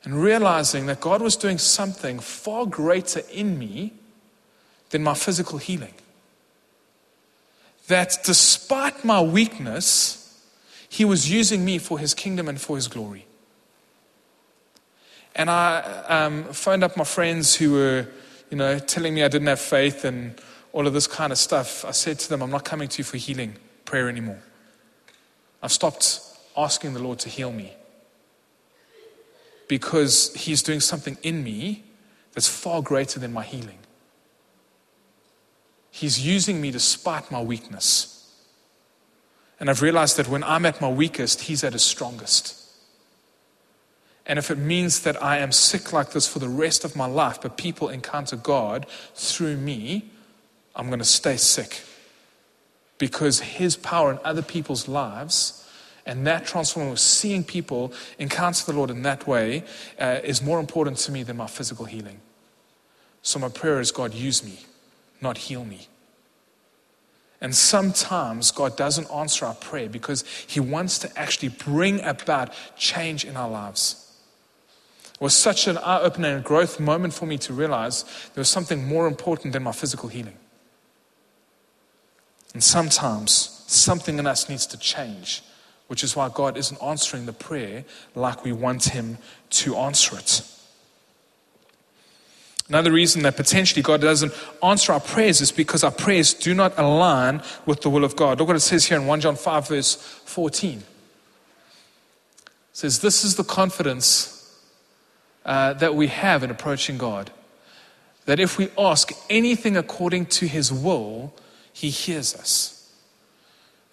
And 0.03 0.23
realizing 0.23 0.87
that 0.87 1.01
God 1.01 1.21
was 1.21 1.37
doing 1.37 1.59
something 1.59 2.19
far 2.19 2.65
greater 2.65 3.21
in 3.31 3.59
me 3.59 3.93
than 4.91 5.03
my 5.03 5.15
physical 5.15 5.59
healing. 5.59 5.95
That 7.89 8.19
despite 8.25 9.05
my 9.05 9.21
weakness, 9.21 10.26
he 10.89 11.05
was 11.05 11.31
using 11.31 11.65
me 11.65 11.79
for 11.79 11.99
his 11.99 12.15
kingdom 12.15 12.49
and 12.49 12.61
for 12.61 12.77
his 12.77 12.89
glory. 12.89 13.27
And 15.35 15.51
I 15.51 15.81
um, 16.09 16.45
phoned 16.45 16.83
up 16.83 16.97
my 16.97 17.05
friends 17.05 17.55
who 17.55 17.73
were, 17.73 18.09
you 18.51 18.57
know, 18.57 18.79
telling 18.79 19.15
me 19.15 19.23
I 19.23 19.29
didn't 19.29 19.49
have 19.49 19.61
faith 19.61 20.05
and 20.05 20.41
all 20.73 20.87
of 20.87 20.95
this 20.95 21.07
kind 21.07 21.31
of 21.31 21.39
stuff. 21.39 21.85
I 21.85 21.91
said 21.91 22.19
to 22.21 22.29
them, 22.29 22.43
I'm 22.43 22.51
not 22.51 22.65
coming 22.65 22.89
to 22.89 22.99
you 22.99 23.05
for 23.05 23.19
healing 23.19 23.57
prayer 23.85 24.09
anymore. 24.09 24.43
I've 25.63 25.73
stopped 25.73 26.21
asking 26.57 26.95
the 26.95 27.01
Lord 27.01 27.19
to 27.21 27.29
heal 27.29 27.53
me 27.53 27.73
because 29.69 30.33
He's 30.35 30.63
doing 30.63 30.81
something 30.81 31.19
in 31.23 31.43
me 31.43 31.85
that's 32.33 32.49
far 32.49 32.83
greater 32.83 33.19
than 33.19 33.33
my 33.33 33.43
healing. 33.43 33.79
He's 35.91 36.25
using 36.25 36.61
me 36.61 36.71
despite 36.71 37.31
my 37.31 37.41
weakness. 37.41 38.16
And 39.59 39.71
I've 39.71 39.83
realized 39.83 40.17
that 40.19 40.29
when 40.29 40.45
I'm 40.45 40.67
at 40.67 40.81
my 40.81 40.91
weakest, 40.91 41.43
He's 41.43 41.65
at 41.65 41.73
His 41.73 41.83
strongest. 41.83 42.63
And 44.27 44.39
if 44.39 44.51
it 44.51 44.59
means 44.59 45.03
that 45.03 45.23
I 45.23 45.39
am 45.39 45.53
sick 45.53 45.93
like 45.93 46.11
this 46.11 46.27
for 46.27 46.41
the 46.41 46.49
rest 46.49 46.85
of 46.85 46.97
my 46.97 47.07
life, 47.07 47.41
but 47.41 47.57
people 47.57 47.89
encounter 47.89 48.37
God 48.37 48.87
through 49.15 49.57
me, 49.57 50.11
I'm 50.75 50.89
going 50.89 50.99
to 50.99 51.05
stay 51.05 51.37
sick. 51.37 51.83
Because 52.99 53.41
His 53.41 53.77
power 53.77 54.11
in 54.11 54.19
other 54.25 54.43
people's 54.43 54.89
lives 54.89 55.63
and 56.05 56.27
that 56.27 56.47
transformation, 56.47 56.97
seeing 56.97 57.43
people 57.43 57.93
encounter 58.19 58.65
the 58.65 58.73
Lord 58.73 58.91
in 58.91 59.03
that 59.03 59.27
way, 59.27 59.65
uh, 59.99 60.21
is 60.23 60.41
more 60.43 60.61
important 60.61 60.99
to 60.99 61.13
me 61.13 61.23
than 61.23 61.37
my 61.37 61.49
physical 61.49 61.85
healing. 61.85 62.21
So 63.23 63.41
my 63.41 63.49
prayer 63.49 63.81
is 63.81 63.91
God, 63.91 64.15
use 64.15 64.45
me, 64.45 64.61
not 65.21 65.37
heal 65.37 65.65
me. 65.65 65.89
And 67.41 67.55
sometimes 67.55 68.51
God 68.51 68.77
doesn't 68.77 69.11
answer 69.11 69.47
our 69.47 69.55
prayer 69.55 69.89
because 69.89 70.25
He 70.47 70.61
wants 70.61 70.99
to 71.01 71.19
actually 71.19 71.51
bring 71.51 72.01
about 72.03 72.53
change 72.77 73.25
in 73.25 73.37
our 73.37 73.51
lives. 73.51 74.03
It 75.15 75.21
was 75.21 75.35
such 75.35 75.67
an 75.67 75.79
eye 75.79 76.01
opening 76.01 76.33
and 76.33 76.45
growth 76.45 76.81
moment 76.81 77.15
for 77.15 77.27
me 77.27 77.39
to 77.39 77.53
realize 77.53 78.05
there 78.35 78.41
was 78.41 78.49
something 78.49 78.87
more 78.87 79.07
important 79.07 79.53
than 79.53 79.63
my 79.63 79.73
physical 79.73 80.09
healing. 80.09 80.37
And 82.55 82.63
sometimes 82.63 83.65
something 83.67 84.19
in 84.19 84.27
us 84.27 84.49
needs 84.49 84.67
to 84.69 84.79
change, 84.79 85.43
which 85.89 86.03
is 86.03 86.17
why 86.17 86.31
God 86.33 86.57
isn't 86.57 86.83
answering 86.83 87.27
the 87.27 87.33
prayer 87.33 87.85
like 88.15 88.45
we 88.45 88.53
want 88.53 88.85
Him 88.85 89.19
to 89.51 89.77
answer 89.77 90.17
it. 90.17 90.43
Another 92.69 92.91
reason 92.91 93.23
that 93.23 93.37
potentially 93.37 93.83
God 93.83 94.01
doesn't 94.01 94.33
answer 94.63 94.93
our 94.93 95.01
prayers 95.01 95.41
is 95.41 95.53
because 95.53 95.85
our 95.85 95.93
prayers 95.93 96.35
do 96.35 96.53
not 96.53 96.77
align 96.77 97.43
with 97.65 97.83
the 97.83 97.91
will 97.91 98.05
of 98.05 98.17
God. 98.17 98.39
Look 98.39 98.49
what 98.49 98.57
it 98.57 98.61
says 98.61 98.87
here 98.87 98.99
in 98.99 99.07
1 99.07 99.21
John 99.21 99.37
5, 99.37 99.69
verse 99.69 99.95
14. 99.95 100.79
It 100.79 100.85
says, 102.73 103.01
This 103.01 103.25
is 103.25 103.37
the 103.37 103.45
confidence 103.45 104.61
uh, 105.45 105.75
that 105.75 105.95
we 105.95 106.09
have 106.09 106.43
in 106.43 106.51
approaching 106.51 106.99
God. 106.99 107.31
That 108.25 108.41
if 108.41 108.59
we 108.59 108.69
ask 108.77 109.13
anything 109.31 109.77
according 109.77 110.27
to 110.27 110.49
his 110.49 110.73
will, 110.73 111.33
he 111.73 111.91
hears 111.91 112.35
us. 112.35 112.91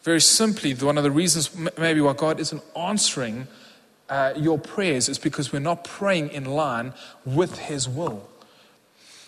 Very 0.02 0.20
simply, 0.20 0.74
one 0.74 0.98
of 0.98 1.04
the 1.04 1.12
reasons 1.12 1.56
maybe 1.78 2.02
why 2.02 2.14
God 2.14 2.40
isn't 2.40 2.64
answering 2.76 3.48
uh, 4.10 4.34
your 4.36 4.58
prayers 4.58 5.08
is 5.08 5.20
because 5.20 5.54
we're 5.54 5.60
not 5.60 5.84
praying 5.84 6.30
in 6.30 6.46
line 6.46 6.94
with 7.24 7.60
his 7.60 7.88
will. 7.88 8.28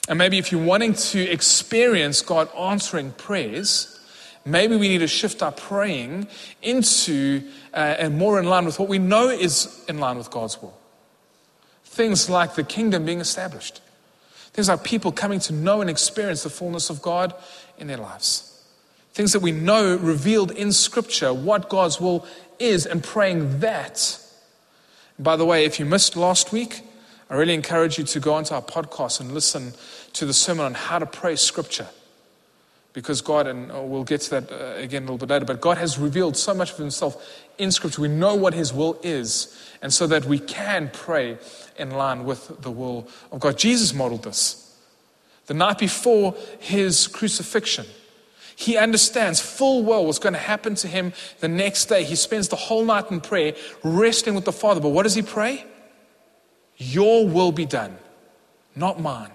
And 0.08 0.20
maybe 0.20 0.38
if 0.38 0.52
you're 0.52 0.63
wanting 0.63 0.94
to 0.94 1.20
experience 1.20 2.22
God 2.22 2.50
answering 2.56 3.12
prayers, 3.13 4.00
maybe 4.46 4.76
we 4.76 4.88
need 4.88 5.00
to 5.00 5.08
shift 5.08 5.41
our 5.41 5.52
praying 5.52 6.28
into 6.62 7.44
uh, 7.74 7.96
and 7.98 8.18
more 8.18 8.39
in 8.39 8.46
line 8.46 8.65
with 8.65 8.80
what 8.80 8.88
we 8.88 9.00
know 9.00 9.30
is 9.30 9.84
in 9.88 9.98
line 9.98 10.18
with 10.18 10.30
God's 10.30 10.62
will. 10.62 10.78
Things 11.84 12.30
like 12.30 12.56
the 12.56 12.63
kingdom 12.63 13.06
being 13.06 13.20
established, 13.20 13.82
things 14.54 14.68
like 14.68 14.84
people 14.84 15.12
coming 15.12 15.39
to 15.41 15.54
know 15.54 15.82
and 15.82 15.89
experience 15.89 16.44
the 16.44 16.50
fullness 16.50 16.89
of 16.89 17.02
God 17.02 17.34
in 17.78 17.88
their 17.88 17.98
lives. 17.98 18.52
Things 19.13 19.32
that 19.32 19.39
we 19.39 19.54
know 19.54 19.96
revealed 19.96 20.52
in 20.52 20.74
Scripture, 20.74 21.34
what 21.34 21.70
God's 21.70 22.02
will 22.02 22.28
is, 22.60 22.86
and 22.86 23.02
praying 23.04 23.62
that. 23.62 24.20
By 25.18 25.38
the 25.38 25.46
way, 25.46 25.63
if 25.63 25.80
you 25.80 25.86
missed 25.86 26.18
last 26.18 26.52
week, 26.52 26.82
I 27.30 27.36
really 27.36 27.54
encourage 27.54 27.98
you 27.98 28.04
to 28.04 28.20
go 28.20 28.36
onto 28.36 28.54
our 28.54 28.62
podcast 28.62 29.20
and 29.20 29.34
listen 29.34 29.74
to 30.14 30.26
the 30.26 30.34
sermon 30.34 30.66
on 30.66 30.74
how 30.76 31.00
to 31.00 31.06
pray 31.06 31.36
Scripture. 31.36 31.88
Because 32.94 33.22
God, 33.22 33.48
and 33.48 33.72
uh, 33.72 33.82
we'll 33.82 34.04
get 34.04 34.22
to 34.22 34.30
that 34.40 34.52
uh, 34.52 34.78
again 34.78 35.04
a 35.04 35.06
little 35.06 35.18
bit 35.18 35.30
later, 35.30 35.46
but 35.46 35.60
God 35.60 35.78
has 35.78 35.98
revealed 35.98 36.38
so 36.38 36.54
much 36.54 36.72
of 36.72 36.78
Himself 36.78 37.44
in 37.58 37.72
Scripture. 37.72 38.02
We 38.02 38.08
know 38.08 38.36
what 38.36 38.54
His 38.54 38.72
will 38.72 39.00
is, 39.04 39.54
and 39.82 39.94
so 39.94 40.08
that 40.08 40.26
we 40.26 40.40
can 40.40 40.90
pray 40.94 41.38
in 41.78 41.92
line 41.92 42.24
with 42.24 42.62
the 42.62 42.72
will 42.72 43.10
of 43.32 43.42
God. 43.42 43.58
Jesus 43.58 43.94
modeled 43.94 44.24
this. 44.24 44.62
The 45.48 45.54
night 45.54 45.78
before 45.78 46.36
His 46.60 47.08
crucifixion, 47.08 47.86
he 48.56 48.78
understands 48.78 49.42
full 49.42 49.84
well 49.84 50.06
what's 50.06 50.20
going 50.20 50.34
to 50.34 50.40
happen 50.40 50.76
to 50.76 50.88
him 50.88 51.12
the 51.42 51.48
next 51.50 51.86
day. 51.86 52.04
He 52.04 52.16
spends 52.16 52.48
the 52.48 52.56
whole 52.56 52.86
night 52.86 53.12
in 53.12 53.20
prayer, 53.20 53.54
wrestling 53.84 54.36
with 54.36 54.46
the 54.46 54.54
Father. 54.54 54.80
But 54.80 54.90
what 54.90 55.04
does 55.04 55.16
he 55.16 55.22
pray? 55.22 55.66
Your 56.78 57.28
will 57.28 57.52
be 57.52 57.66
done, 57.66 57.98
not 58.76 59.00
mine. 59.00 59.32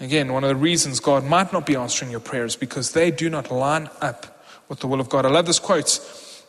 Again, 0.00 0.32
one 0.32 0.44
of 0.44 0.48
the 0.48 0.56
reasons 0.56 1.00
God 1.00 1.24
might 1.24 1.52
not 1.52 1.66
be 1.66 1.74
answering 1.74 2.10
your 2.10 2.20
prayers 2.20 2.54
because 2.54 2.92
they 2.92 3.10
do 3.10 3.28
not 3.28 3.50
line 3.50 3.90
up 4.00 4.44
with 4.68 4.80
the 4.80 4.86
will 4.86 5.00
of 5.00 5.08
God. 5.08 5.26
I 5.26 5.28
love 5.28 5.46
this 5.46 5.58
quote 5.58 6.00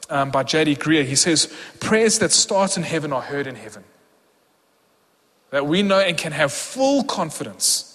um, 0.10 0.30
by 0.30 0.44
J.D. 0.44 0.76
Greear. 0.76 1.06
He 1.06 1.16
says, 1.16 1.52
Prayers 1.80 2.20
that 2.20 2.32
start 2.32 2.78
in 2.78 2.84
heaven 2.84 3.12
are 3.12 3.22
heard 3.22 3.48
in 3.48 3.56
heaven. 3.56 3.84
That 5.50 5.66
we 5.66 5.82
know 5.82 6.00
and 6.00 6.16
can 6.16 6.32
have 6.32 6.54
full 6.54 7.04
confidence 7.04 7.90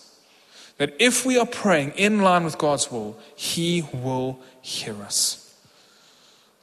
that 0.79 0.95
if 0.99 1.25
we 1.25 1.39
are 1.39 1.47
praying 1.47 1.93
in 1.97 2.23
line 2.23 2.45
with 2.45 2.59
God's 2.59 2.91
will, 2.91 3.17
He 3.37 3.85
will 3.93 4.41
hear 4.61 5.01
us. 5.03 5.55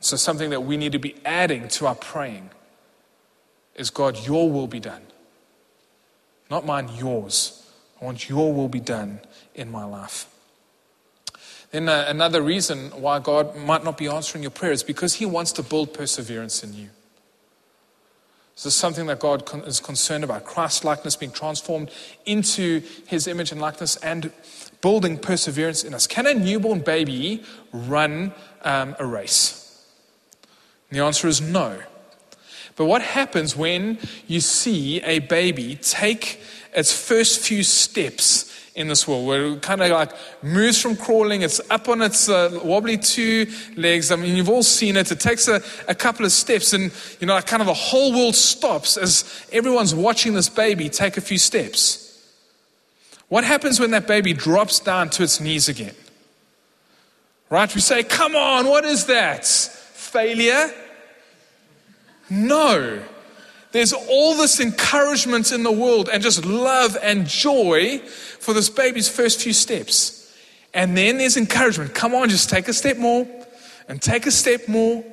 So, 0.01 0.17
something 0.17 0.49
that 0.49 0.61
we 0.61 0.77
need 0.77 0.91
to 0.91 0.99
be 0.99 1.15
adding 1.23 1.67
to 1.69 1.87
our 1.87 1.95
praying 1.95 2.49
is 3.81 3.89
God, 3.89 4.25
your 4.25 4.49
will 4.49 4.67
be 4.67 4.79
done. 4.79 5.01
Not 6.49 6.65
mine, 6.65 6.89
yours. 6.95 7.69
I 8.01 8.05
want 8.05 8.29
your 8.29 8.53
will 8.53 8.69
be 8.69 8.79
done 8.79 9.19
in 9.55 9.69
my 9.69 9.83
life. 9.83 10.27
Then, 11.71 11.89
uh, 11.89 12.05
another 12.07 12.41
reason 12.41 12.89
why 12.91 13.19
God 13.19 13.55
might 13.55 13.83
not 13.83 13.97
be 13.97 14.07
answering 14.07 14.43
your 14.43 14.51
prayer 14.51 14.71
is 14.71 14.83
because 14.83 15.15
He 15.15 15.25
wants 15.25 15.51
to 15.53 15.63
build 15.63 15.93
perseverance 15.93 16.63
in 16.63 16.73
you. 16.73 16.89
This 18.55 18.65
is 18.67 18.73
something 18.73 19.07
that 19.07 19.19
God 19.19 19.49
is 19.65 19.79
concerned 19.79 20.23
about 20.23 20.43
Christ 20.43 20.83
likeness 20.83 21.15
being 21.15 21.31
transformed 21.31 21.89
into 22.25 22.81
His 23.07 23.27
image 23.27 23.51
and 23.51 23.59
likeness 23.59 23.95
and 23.97 24.31
building 24.81 25.17
perseverance 25.17 25.83
in 25.83 25.93
us. 25.93 26.05
Can 26.07 26.27
a 26.27 26.33
newborn 26.33 26.81
baby 26.81 27.43
run 27.71 28.33
um, 28.63 28.95
a 28.99 29.05
race? 29.05 29.85
And 30.89 30.99
the 30.99 31.03
answer 31.03 31.27
is 31.27 31.39
no. 31.39 31.81
But 32.75 32.85
what 32.85 33.01
happens 33.01 33.55
when 33.55 33.97
you 34.27 34.39
see 34.39 35.01
a 35.01 35.19
baby 35.19 35.75
take 35.81 36.41
its 36.73 36.93
first 36.93 37.41
few 37.41 37.63
steps 37.63 38.47
in 38.73 38.87
this 38.87 39.05
world, 39.07 39.27
where 39.27 39.45
it 39.47 39.61
kind 39.61 39.81
of 39.81 39.89
like 39.91 40.11
moves 40.41 40.81
from 40.81 40.95
crawling, 40.95 41.41
it's 41.41 41.59
up 41.69 41.89
on 41.89 42.01
its 42.01 42.29
uh, 42.29 42.57
wobbly 42.63 42.97
two 42.97 43.45
legs. 43.75 44.11
I 44.11 44.15
mean, 44.15 44.35
you've 44.37 44.49
all 44.49 44.63
seen 44.63 44.95
it. 44.95 45.11
It 45.11 45.19
takes 45.19 45.47
a, 45.49 45.61
a 45.89 45.95
couple 45.95 46.25
of 46.25 46.31
steps, 46.31 46.71
and 46.71 46.91
you 47.19 47.27
know, 47.27 47.39
kind 47.41 47.61
of 47.61 47.67
the 47.67 47.73
whole 47.73 48.13
world 48.13 48.35
stops 48.35 48.95
as 48.95 49.45
everyone's 49.51 49.93
watching 49.93 50.33
this 50.33 50.47
baby 50.47 50.87
take 50.87 51.17
a 51.17 51.21
few 51.21 51.37
steps. 51.37 52.07
What 53.27 53.43
happens 53.43 53.79
when 53.79 53.91
that 53.91 54.07
baby 54.07 54.33
drops 54.33 54.79
down 54.79 55.09
to 55.11 55.23
its 55.23 55.39
knees 55.39 55.67
again? 55.67 55.95
Right? 57.49 57.73
We 57.73 57.81
say, 57.81 58.03
Come 58.03 58.35
on, 58.35 58.67
what 58.67 58.85
is 58.85 59.05
that? 59.07 59.45
Failure? 59.45 60.69
No. 62.31 63.03
There's 63.73 63.91
all 63.91 64.35
this 64.35 64.61
encouragement 64.61 65.51
in 65.51 65.63
the 65.63 65.71
world 65.71 66.09
and 66.11 66.23
just 66.23 66.45
love 66.45 66.97
and 67.01 67.27
joy 67.27 67.99
for 68.39 68.53
this 68.53 68.69
baby's 68.69 69.09
first 69.09 69.41
few 69.41 69.51
steps. 69.51 70.33
And 70.73 70.97
then 70.97 71.17
there's 71.17 71.35
encouragement. 71.35 71.93
Come 71.93 72.15
on, 72.15 72.29
just 72.29 72.49
take 72.49 72.69
a 72.69 72.73
step 72.73 72.97
more 72.97 73.27
and 73.89 74.01
take 74.01 74.25
a 74.25 74.31
step 74.31 74.69
more. 74.69 75.03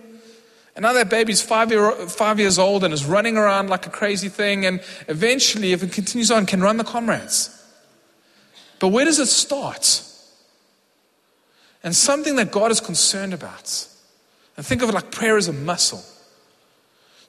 And 0.76 0.85
now 0.85 0.92
that 0.92 1.11
baby's 1.11 1.42
five, 1.42 1.72
year, 1.72 1.90
five 1.90 2.38
years 2.38 2.57
old 2.57 2.85
and 2.85 2.94
is 2.94 3.04
running 3.04 3.37
around 3.37 3.68
like 3.68 3.87
a 3.87 3.90
crazy 3.90 4.28
thing. 4.28 4.64
And 4.64 4.81
eventually, 5.09 5.72
if 5.72 5.83
it 5.83 5.90
continues 5.90 6.31
on, 6.31 6.46
can 6.46 6.61
run 6.61 6.76
the 6.76 6.85
comrades. 6.85 7.50
But 8.78 8.88
where 8.88 9.04
does 9.04 9.18
it 9.18 9.26
start? 9.26 10.04
And 11.83 11.96
something 11.96 12.37
that 12.37 12.52
God 12.52 12.70
is 12.70 12.81
concerned 12.81 13.35
about. 13.35 13.88
And 14.57 14.64
think 14.64 14.83
of 14.83 14.88
it 14.88 14.92
like 14.92 15.11
prayer 15.11 15.37
as 15.37 15.48
a 15.48 15.52
muscle. 15.52 16.04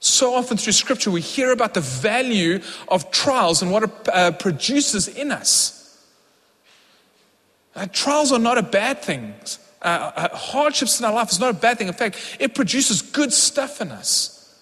So 0.00 0.34
often 0.34 0.56
through 0.56 0.72
scripture, 0.72 1.10
we 1.10 1.20
hear 1.20 1.52
about 1.52 1.74
the 1.74 1.82
value 1.82 2.60
of 2.88 3.10
trials 3.10 3.60
and 3.60 3.70
what 3.70 3.82
it 3.82 3.90
uh, 4.08 4.32
produces 4.32 5.08
in 5.08 5.30
us. 5.30 5.76
Uh, 7.76 7.86
trials 7.92 8.32
are 8.32 8.38
not 8.38 8.56
a 8.56 8.62
bad 8.62 9.02
thing. 9.02 9.34
Uh, 9.82 10.10
uh, 10.16 10.36
hardships 10.36 10.98
in 10.98 11.06
our 11.06 11.12
life 11.12 11.30
is 11.30 11.38
not 11.38 11.50
a 11.50 11.58
bad 11.58 11.78
thing. 11.78 11.88
In 11.88 11.94
fact, 11.94 12.36
it 12.40 12.54
produces 12.54 13.02
good 13.02 13.32
stuff 13.32 13.82
in 13.82 13.90
us. 13.90 14.58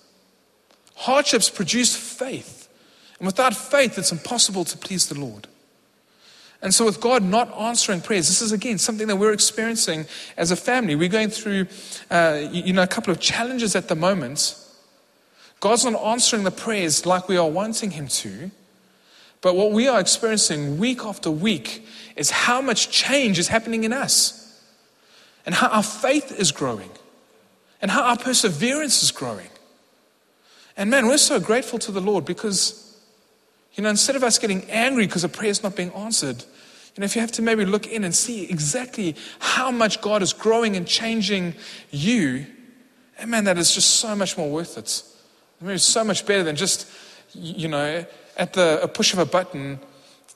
Hardships 0.97 1.49
produce 1.49 1.97
faith. 1.97 2.69
And 3.21 3.27
without 3.27 3.55
faith, 3.55 3.97
it's 3.97 4.13
impossible 4.13 4.65
to 4.65 4.77
please 4.77 5.09
the 5.09 5.19
Lord. 5.19 5.47
And 6.61 6.75
so, 6.75 6.85
with 6.85 7.01
God 7.01 7.23
not 7.23 7.57
answering 7.57 8.01
prayers, 8.01 8.27
this 8.27 8.43
is 8.43 8.51
again 8.51 8.79
something 8.79 9.07
that 9.07 9.17
we're 9.17 9.33
experiencing 9.33 10.07
as 10.37 10.51
a 10.51 10.57
family. 10.57 10.97
We're 10.97 11.09
going 11.09 11.31
through, 11.31 11.69
uh, 12.11 12.49
you 12.51 12.73
know, 12.73 12.83
a 12.83 12.89
couple 12.89 13.13
of 13.13 13.21
challenges 13.21 13.77
at 13.77 13.87
the 13.87 13.95
moment 13.95 14.57
God's 15.61 15.85
not 15.85 16.01
answering 16.03 16.45
the 16.45 16.51
prayers 16.51 17.05
like 17.05 17.29
we 17.29 17.37
are 17.37 17.49
wanting 17.49 17.91
Him 17.91 18.09
to. 18.09 18.51
But 19.41 19.55
what 19.55 19.73
we 19.73 19.89
are 19.89 20.01
experiencing 20.01 20.79
week 20.79 21.05
after 21.05 21.31
week 21.31 21.87
is 22.17 22.31
how 22.31 22.61
much 22.61 22.91
change 22.91 23.39
is 23.39 23.49
happening 23.49 23.85
in 23.85 23.93
us, 23.93 24.61
and 25.47 25.55
how 25.55 25.69
our 25.69 25.83
faith 25.83 26.33
is 26.39 26.51
growing, 26.51 26.91
and 27.81 27.91
how 27.91 28.03
our 28.03 28.17
perseverance 28.17 29.03
is 29.03 29.11
growing. 29.11 29.49
And 30.77 30.91
man, 30.91 31.07
we're 31.07 31.19
so 31.19 31.41
grateful 31.41 31.79
to 31.81 31.93
the 31.93 32.01
Lord 32.01 32.25
because, 32.25 32.97
you 33.75 33.83
know, 33.83 33.91
instead 33.91 34.17
of 34.17 34.25
us 34.25 34.39
getting 34.39 34.65
angry 34.71 35.07
because 35.07 35.25
a 35.25 35.29
prayer 35.29 35.51
is 35.51 35.63
not 35.63 35.77
being 35.77 35.93
answered, 35.93 36.45
you 36.95 37.01
know, 37.01 37.05
if 37.05 37.15
you 37.15 37.21
have 37.21 37.33
to 37.33 37.43
maybe 37.43 37.65
look 37.65 37.87
in 37.87 38.03
and 38.03 38.15
see 38.15 38.45
exactly 38.51 39.15
how 39.39 39.71
much 39.71 40.01
God 40.01 40.23
is 40.23 40.33
growing 40.33 40.77
and 40.77 40.87
changing 40.87 41.55
you, 41.93 42.47
and 43.19 43.31
man, 43.31 43.45
that 43.45 43.59
is 43.59 43.73
just 43.73 43.97
so 43.97 44.17
much 44.17 44.37
more 44.37 44.51
worth 44.51 44.77
it. 44.79 45.03
It's 45.61 45.85
so 45.85 46.05
much 46.05 46.25
better 46.25 46.43
than 46.45 46.57
just, 46.57 46.89
you 47.33 47.69
know, 47.69 48.05
at 48.37 48.53
the 48.53 48.81
a 48.83 48.89
push 48.89 49.13
of 49.13 49.19
a 49.19 49.27
button, 49.27 49.81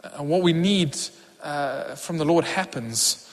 uh, 0.02 0.22
what 0.22 0.42
we 0.42 0.52
need 0.52 0.96
uh, 1.42 1.94
from 1.94 2.18
the 2.18 2.24
Lord 2.24 2.44
happens. 2.44 3.28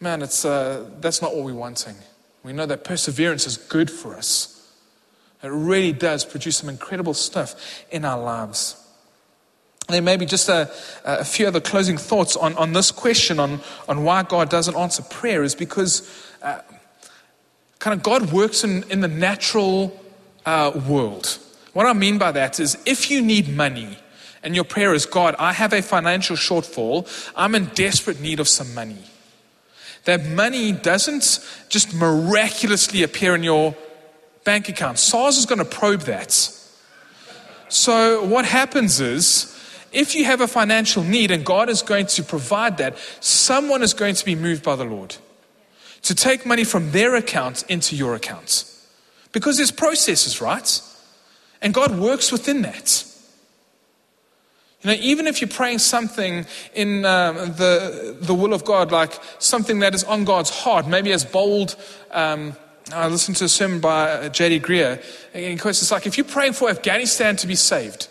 Man, 0.00 0.22
it's, 0.22 0.44
uh, 0.44 0.88
that's 1.00 1.20
not 1.20 1.34
what 1.34 1.44
we're 1.44 1.54
wanting. 1.54 1.96
We 2.42 2.52
know 2.52 2.66
that 2.66 2.84
perseverance 2.84 3.46
is 3.46 3.56
good 3.56 3.90
for 3.90 4.14
us. 4.14 4.54
It 5.42 5.48
really 5.48 5.92
does 5.92 6.24
produce 6.24 6.56
some 6.56 6.68
incredible 6.68 7.14
stuff 7.14 7.84
in 7.90 8.04
our 8.04 8.20
lives. 8.20 8.82
And 9.86 9.94
then 9.94 10.04
maybe 10.04 10.26
just 10.26 10.48
a, 10.48 10.70
a 11.04 11.24
few 11.24 11.46
other 11.46 11.60
closing 11.60 11.96
thoughts 11.96 12.36
on, 12.36 12.54
on 12.56 12.72
this 12.72 12.90
question 12.90 13.38
on, 13.38 13.60
on 13.88 14.04
why 14.04 14.22
God 14.22 14.50
doesn't 14.50 14.76
answer 14.76 15.02
prayer 15.02 15.42
is 15.42 15.54
because 15.54 16.10
uh, 16.42 16.60
kind 17.78 17.94
of 17.94 18.02
God 18.02 18.32
works 18.32 18.64
in, 18.64 18.82
in 18.90 19.00
the 19.00 19.08
natural 19.08 19.98
uh, 20.48 20.70
world. 20.88 21.38
What 21.74 21.86
I 21.86 21.92
mean 21.92 22.16
by 22.16 22.32
that 22.32 22.58
is 22.58 22.78
if 22.86 23.10
you 23.10 23.20
need 23.20 23.54
money 23.54 23.98
and 24.42 24.54
your 24.54 24.64
prayer 24.64 24.94
is, 24.94 25.04
God, 25.04 25.34
I 25.38 25.52
have 25.52 25.72
a 25.74 25.82
financial 25.82 26.36
shortfall, 26.36 27.06
I'm 27.36 27.54
in 27.54 27.66
desperate 27.74 28.20
need 28.20 28.40
of 28.40 28.48
some 28.48 28.74
money. 28.74 29.04
That 30.04 30.24
money 30.24 30.72
doesn't 30.72 31.40
just 31.68 31.94
miraculously 31.94 33.02
appear 33.02 33.34
in 33.34 33.42
your 33.42 33.76
bank 34.44 34.70
account. 34.70 34.98
SARS 34.98 35.36
is 35.36 35.44
going 35.44 35.58
to 35.58 35.66
probe 35.66 36.02
that. 36.02 36.32
So, 37.68 38.24
what 38.24 38.46
happens 38.46 39.00
is, 39.00 39.54
if 39.92 40.14
you 40.14 40.24
have 40.24 40.40
a 40.40 40.48
financial 40.48 41.02
need 41.02 41.30
and 41.30 41.44
God 41.44 41.68
is 41.68 41.82
going 41.82 42.06
to 42.06 42.22
provide 42.22 42.78
that, 42.78 42.96
someone 43.20 43.82
is 43.82 43.92
going 43.92 44.14
to 44.14 44.24
be 44.24 44.34
moved 44.34 44.62
by 44.62 44.76
the 44.76 44.84
Lord 44.84 45.16
to 46.02 46.14
take 46.14 46.46
money 46.46 46.64
from 46.64 46.92
their 46.92 47.16
account 47.16 47.64
into 47.68 47.94
your 47.94 48.14
account. 48.14 48.64
Because 49.32 49.56
there's 49.56 49.70
processes, 49.70 50.40
right? 50.40 50.80
And 51.60 51.74
God 51.74 51.98
works 51.98 52.32
within 52.32 52.62
that. 52.62 53.04
You 54.82 54.90
know, 54.90 54.96
even 55.00 55.26
if 55.26 55.40
you're 55.40 55.48
praying 55.48 55.80
something 55.80 56.46
in 56.72 57.04
um, 57.04 57.36
the, 57.36 58.16
the 58.20 58.34
will 58.34 58.54
of 58.54 58.64
God, 58.64 58.92
like 58.92 59.18
something 59.40 59.80
that 59.80 59.94
is 59.94 60.04
on 60.04 60.24
God's 60.24 60.50
heart, 60.50 60.86
maybe 60.86 61.12
as 61.12 61.24
bold. 61.24 61.74
Um, 62.12 62.54
I 62.92 63.08
listened 63.08 63.36
to 63.38 63.44
a 63.44 63.48
sermon 63.48 63.80
by 63.80 64.10
uh, 64.10 64.28
J.D. 64.28 64.60
Greear, 64.60 65.02
and 65.34 65.60
it's 65.60 65.90
like 65.90 66.06
if 66.06 66.16
you're 66.16 66.24
praying 66.24 66.52
for 66.52 66.70
Afghanistan 66.70 67.36
to 67.36 67.46
be 67.48 67.56
saved, 67.56 68.08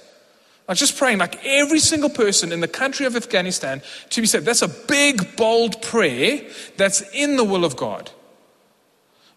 like 0.68 0.78
just 0.78 0.98
praying 0.98 1.20
like 1.20 1.44
every 1.46 1.80
single 1.80 2.10
person 2.10 2.52
in 2.52 2.60
the 2.60 2.68
country 2.68 3.06
of 3.06 3.16
Afghanistan 3.16 3.82
to 4.10 4.22
be 4.22 4.28
saved, 4.28 4.46
that's 4.46 4.62
a 4.62 4.68
big, 4.68 5.38
bold 5.38 5.82
prayer 5.82 6.42
that's 6.76 7.02
in 7.14 7.38
the 7.38 7.46
will 7.46 7.64
of 7.64 7.78
God. 7.78 8.12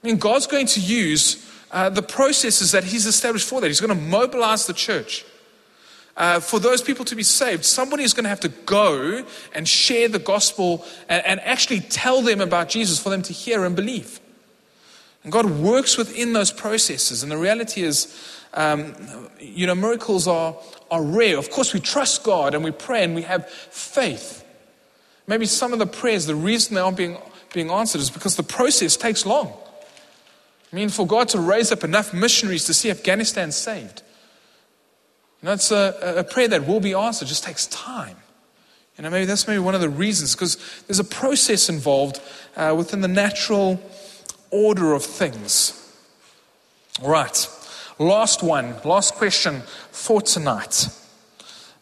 I 0.03 0.07
mean, 0.09 0.17
God's 0.17 0.49
going 0.49 0.67
to 0.67 0.81
use 0.81 1.47
uh, 1.71 1.89
the 1.89 2.03
processes 2.03 2.73
that 2.73 2.85
He's 2.85 3.07
established 3.07 3.49
for 3.49 3.61
that. 3.61 3.69
He's 3.69 3.81
going 3.81 3.97
to 3.97 4.05
mobilize 4.05 4.67
the 4.67 4.73
church. 4.73 5.25
Uh, 6.17 6.41
for 6.41 6.59
those 6.59 6.83
people 6.83 7.05
to 7.05 7.17
be 7.17 7.23
saved, 7.23 7.65
somebody 7.65 8.03
is 8.03 8.13
going 8.13 8.25
to 8.25 8.29
have 8.29 8.41
to 8.41 8.49
go 8.49 9.25
and 9.55 9.67
share 9.67 10.09
the 10.09 10.19
gospel 10.19 10.85
and, 11.09 11.25
and 11.25 11.41
actually 11.41 11.81
tell 11.81 12.21
them 12.21 12.41
about 12.41 12.69
Jesus 12.69 13.01
for 13.03 13.11
them 13.11 13.23
to 13.23 13.33
hear 13.33 13.65
and 13.65 13.75
believe. 13.75 14.21
And 15.23 15.33
God 15.33 15.47
works 15.47 15.97
within 15.97 16.33
those 16.33 16.51
processes. 16.51 17.23
And 17.23 17.31
the 17.31 17.39
reality 17.39 17.83
is, 17.83 18.15
um, 18.55 18.95
you 19.39 19.67
know, 19.67 19.75
miracles 19.75 20.27
are, 20.27 20.57
are 20.91 21.03
rare. 21.03 21.39
Of 21.39 21.51
course, 21.51 21.73
we 21.73 21.81
trust 21.81 22.25
God 22.25 22.55
and 22.55 22.65
we 22.65 22.71
pray 22.71 23.05
and 23.05 23.15
we 23.15 23.23
have 23.23 23.49
faith. 23.49 24.45
Maybe 25.27 25.47
some 25.47 25.73
of 25.73 25.79
the 25.79 25.87
prayers, 25.87 26.27
the 26.27 26.35
reason 26.35 26.75
they 26.75 26.81
aren't 26.81 26.97
being, 26.97 27.17
being 27.53 27.71
answered 27.71 28.01
is 28.01 28.11
because 28.11 28.37
the 28.37 28.43
process 28.43 28.97
takes 28.97 29.25
long. 29.25 29.53
I 30.73 30.77
mean, 30.77 30.89
for 30.89 31.07
God 31.07 31.29
to 31.31 31.41
raise 31.41 31.73
up 31.73 31.83
enough 31.83 32.15
missionaries 32.15 32.65
to 32.67 32.75
see 32.75 32.91
Afghanistan 32.91 33.51
saved, 33.51 34.03
you 35.43 35.47
know, 35.47 35.53
it's 35.53 35.71
a, 35.71 36.15
a 36.19 36.25
prayer 36.25 36.49
that 36.49 36.67
will 36.67 36.81
be 36.81 36.95
answered, 36.95 37.29
just 37.29 37.45
takes 37.45 37.67
time. 37.67 38.17
You 38.97 39.05
know, 39.05 39.11
maybe 39.11 39.25
that's 39.25 39.49
maybe 39.49 39.59
one 39.59 39.75
of 39.75 39.81
the 39.81 39.89
reasons, 39.89 40.35
because 40.35 40.59
there's 40.87 40.99
a 40.99 41.05
process 41.05 41.69
involved 41.69 42.21
uh, 42.57 42.75
within 42.77 43.01
the 43.01 43.09
natural 43.09 43.81
order 44.51 44.93
of 44.93 45.03
things. 45.05 45.77
Right, 47.01 47.49
last 47.99 48.43
one, 48.43 48.75
last 48.85 49.15
question 49.15 49.63
for 49.91 50.21
tonight 50.21 50.89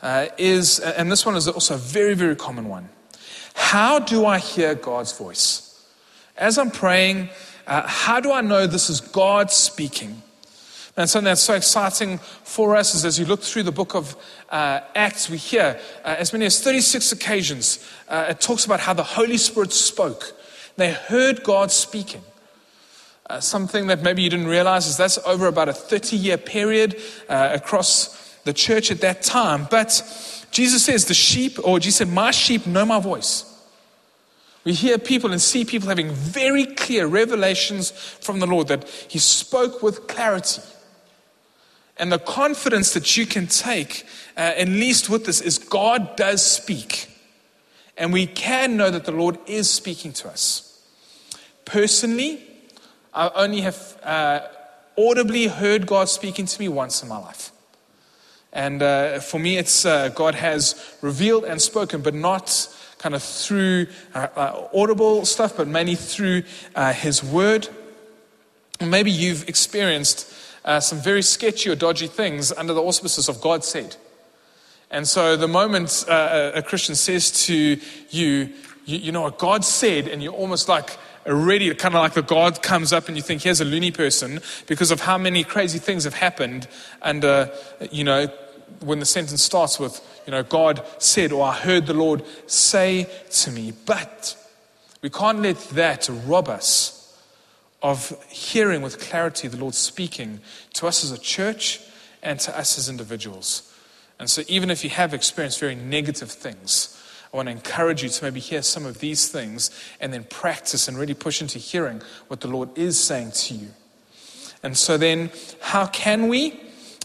uh, 0.01 0.27
is, 0.39 0.79
and 0.79 1.11
this 1.11 1.27
one 1.27 1.35
is 1.35 1.49
also 1.49 1.75
a 1.75 1.79
very, 1.79 2.15
very 2.15 2.37
common 2.37 2.69
one. 2.69 2.89
How 3.55 3.99
do 3.99 4.25
I 4.25 4.39
hear 4.39 4.77
God's 4.77 5.19
voice? 5.19 5.85
As 6.37 6.57
I'm 6.57 6.71
praying, 6.71 7.31
uh, 7.69 7.87
how 7.87 8.19
do 8.19 8.33
I 8.33 8.41
know 8.41 8.67
this 8.67 8.91
is 8.91 9.01
God 9.01 9.53
speaking? 9.53 10.23
And 10.97 11.09
something 11.09 11.27
that's 11.27 11.43
so 11.43 11.55
exciting 11.55 12.19
for 12.19 12.75
us 12.75 12.95
is 12.95 13.05
as 13.05 13.21
you 13.21 13.25
look 13.25 13.41
through 13.41 13.63
the 13.63 13.73
book 13.73 13.95
of 13.95 14.17
uh, 14.51 14.81
Acts, 14.97 15.31
we 15.31 15.37
hear 15.37 15.79
uh, 16.05 16.17
as 16.19 16.33
many 16.33 16.47
as 16.47 16.61
36 16.61 17.13
occasions, 17.13 17.89
uh, 18.09 18.27
it 18.31 18.41
talks 18.41 18.65
about 18.65 18.81
how 18.81 18.95
the 18.95 19.05
Holy 19.05 19.37
Spirit 19.37 19.73
spoke. 19.73 20.35
They 20.77 20.93
heard 20.93 21.45
God 21.45 21.71
speaking. 21.71 22.23
Uh, 23.31 23.39
something 23.39 23.87
that 23.89 24.03
maybe 24.03 24.23
you 24.23 24.31
didn't 24.31 24.49
realize 24.49 24.87
is 24.87 24.97
that's 24.97 25.19
over 25.19 25.47
about 25.47 25.69
a 25.69 25.73
30 25.73 26.17
year 26.17 26.39
period 26.39 27.01
uh, 27.29 27.51
across 27.53 28.39
the 28.45 28.53
church 28.53 28.91
at 28.91 29.03
that 29.03 29.23
time. 29.23 29.69
But 29.71 30.03
Jesus 30.51 30.85
says, 30.85 31.05
The 31.05 31.15
sheep, 31.15 31.59
or 31.63 31.79
Jesus 31.79 31.99
said, 31.99 32.09
My 32.09 32.31
sheep 32.31 32.67
know 32.67 32.87
my 32.87 32.99
voice. 32.99 33.48
We 34.69 34.75
hear 34.75 34.99
people 34.99 35.33
and 35.33 35.41
see 35.41 35.65
people 35.65 35.89
having 35.89 36.11
very 36.11 36.67
clear 36.67 37.07
revelations 37.07 37.91
from 37.91 38.39
the 38.39 38.47
Lord 38.47 38.69
that 38.69 38.87
He 38.87 39.19
spoke 39.19 39.83
with 39.83 40.07
clarity. 40.09 40.61
And 41.97 42.13
the 42.13 42.19
confidence 42.19 42.93
that 42.93 43.17
you 43.17 43.25
can 43.25 43.47
take, 43.47 44.05
uh, 44.37 44.41
at 44.41 44.69
least 44.69 45.09
with 45.09 45.25
this, 45.25 45.41
is 45.41 45.57
God 45.57 46.17
does 46.17 46.45
speak. 46.45 47.09
And 47.97 48.13
we 48.13 48.27
can 48.27 48.77
know 48.77 48.91
that 48.91 49.07
the 49.07 49.11
Lord 49.11 49.39
is 49.47 49.71
speaking 49.71 50.13
to 50.13 50.29
us. 50.29 50.83
Personally, 51.65 52.43
I 53.15 53.31
only 53.37 53.63
have 53.63 53.99
uh, 54.03 54.41
audibly 54.99 55.47
heard 55.47 55.87
God 55.87 56.11
speaking 56.11 56.45
to 56.45 56.61
me 56.61 56.69
once 56.69 57.03
in 57.03 57.09
my 57.09 57.17
life. 57.17 57.53
And 58.53 58.83
uh, 58.83 59.21
for 59.21 59.41
me, 59.41 59.57
it's 59.57 59.87
uh, 59.87 60.11
God 60.11 60.35
has 60.35 60.99
revealed 61.01 61.45
and 61.45 61.63
spoken, 61.63 62.03
but 62.03 62.13
not 62.13 62.69
kind 62.99 63.15
of 63.15 63.23
through 63.23 63.87
uh, 64.15 64.29
uh, 64.37 64.69
audible 64.75 65.25
stuff, 65.25 65.57
but 65.57 65.69
mainly 65.69 65.95
through 65.95 66.43
uh, 66.75 66.93
His 66.93 67.23
Word. 67.23 67.69
And 68.81 68.91
maybe 68.91 69.11
you've 69.11 69.49
experienced 69.49 70.33
uh, 70.65 70.81
some 70.81 70.99
very 70.99 71.23
sketchy 71.23 71.71
or 71.71 71.75
dodgy 71.75 72.07
things 72.07 72.53
under 72.53 72.75
the 72.75 72.83
auspices 72.83 73.29
of 73.29 73.41
God 73.41 73.65
said. 73.65 73.97
And 74.91 75.07
so 75.07 75.37
the 75.37 75.49
moment 75.49 76.05
uh, 76.09 76.53
a 76.55 76.63
Christian 76.63 76.95
says 76.95 77.31
to 77.47 77.55
you, 78.11 78.53
you, 78.85 78.99
you 78.99 79.13
know 79.13 79.23
what 79.23 79.39
God 79.39 79.65
said, 79.65 80.09
and 80.09 80.23
you're 80.23 80.33
almost 80.33 80.69
like, 80.69 80.97
already 81.27 81.73
kind 81.75 81.95
of 81.95 82.01
like 82.01 82.15
the 82.15 82.23
God 82.23 82.63
comes 82.63 82.93
up 82.93 83.09
and 83.09 83.17
you 83.17 83.23
think, 83.23 83.43
here's 83.43 83.61
a 83.61 83.65
loony 83.65 83.91
person 83.91 84.41
because 84.67 84.91
of 84.91 85.01
how 85.03 85.19
many 85.19 85.45
crazy 85.45 85.79
things 85.79 86.05
have 86.05 86.15
happened. 86.15 86.67
Uh, 87.03 87.47
you 87.91 88.05
know, 88.05 88.29
when 88.81 89.01
the 89.01 89.07
sentence 89.07 89.43
starts 89.43 89.79
with, 89.79 90.01
you 90.27 90.31
know, 90.31 90.43
God 90.43 90.85
said, 90.99 91.33
or 91.33 91.45
I 91.45 91.55
heard 91.55 91.87
the 91.87 91.95
Lord 91.95 92.23
say 92.47 93.07
to 93.31 93.51
me. 93.51 93.73
But 93.87 94.37
we 95.03 95.11
can't 95.11 95.41
let 95.41 95.59
that 95.71 96.09
rob 96.27 96.49
us 96.49 96.95
of 97.83 98.17
hearing 98.29 98.83
with 98.83 98.99
clarity 98.99 99.49
the 99.49 99.57
Lord 99.57 99.75
speaking 99.75 100.41
to 100.75 100.87
us 100.87 101.05
as 101.05 101.13
a 101.13 101.19
church 101.19 101.81
and 102.23 102.41
to 102.41 102.59
us 102.59 102.79
as 102.79 102.89
individuals. 102.89 103.73
And 104.19 104.29
so, 104.29 104.43
even 104.49 104.71
if 104.71 104.83
you 104.83 104.91
have 104.91 105.15
experienced 105.15 105.61
very 105.61 105.77
negative 105.77 106.31
things, 106.31 107.01
I 107.33 107.37
want 107.37 107.47
to 107.47 107.53
encourage 107.53 108.03
you 108.03 108.09
to 108.09 108.25
maybe 108.25 108.41
hear 108.41 108.63
some 108.63 108.85
of 108.85 108.99
these 108.99 109.29
things 109.29 109.71
and 110.01 110.13
then 110.13 110.25
practice 110.25 110.89
and 110.89 110.99
really 110.99 111.15
push 111.15 111.41
into 111.41 111.59
hearing 111.59 112.03
what 112.27 112.41
the 112.41 112.49
Lord 112.49 112.77
is 112.77 112.99
saying 112.99 113.33
to 113.33 113.55
you. 113.55 113.69
And 114.63 114.77
so, 114.77 114.97
then, 114.97 115.31
how 115.61 115.87
can 115.87 116.27
we 116.27 116.59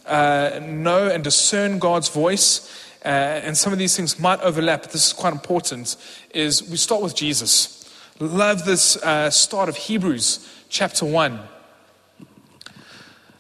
uh, 0.06 0.60
know 0.64 1.08
and 1.08 1.24
discern 1.24 1.80
God's 1.80 2.10
voice? 2.10 2.70
Uh, 3.04 3.08
and 3.08 3.58
some 3.58 3.74
of 3.74 3.80
these 3.80 3.96
things 3.96 4.18
might 4.20 4.40
overlap, 4.42 4.84
but 4.84 4.92
this 4.92 5.08
is 5.08 5.14
quite 5.14 5.34
important. 5.34 5.98
Is 6.34 6.68
we 6.70 6.78
start 6.78 7.02
with 7.02 7.16
Jesus. 7.16 7.80
Love 8.20 8.64
this 8.66 8.96
uh, 8.98 9.30
start 9.30 9.70
of 9.70 9.76
Hebrews 9.76 10.48
chapter 10.70 11.06
1. 11.06 11.40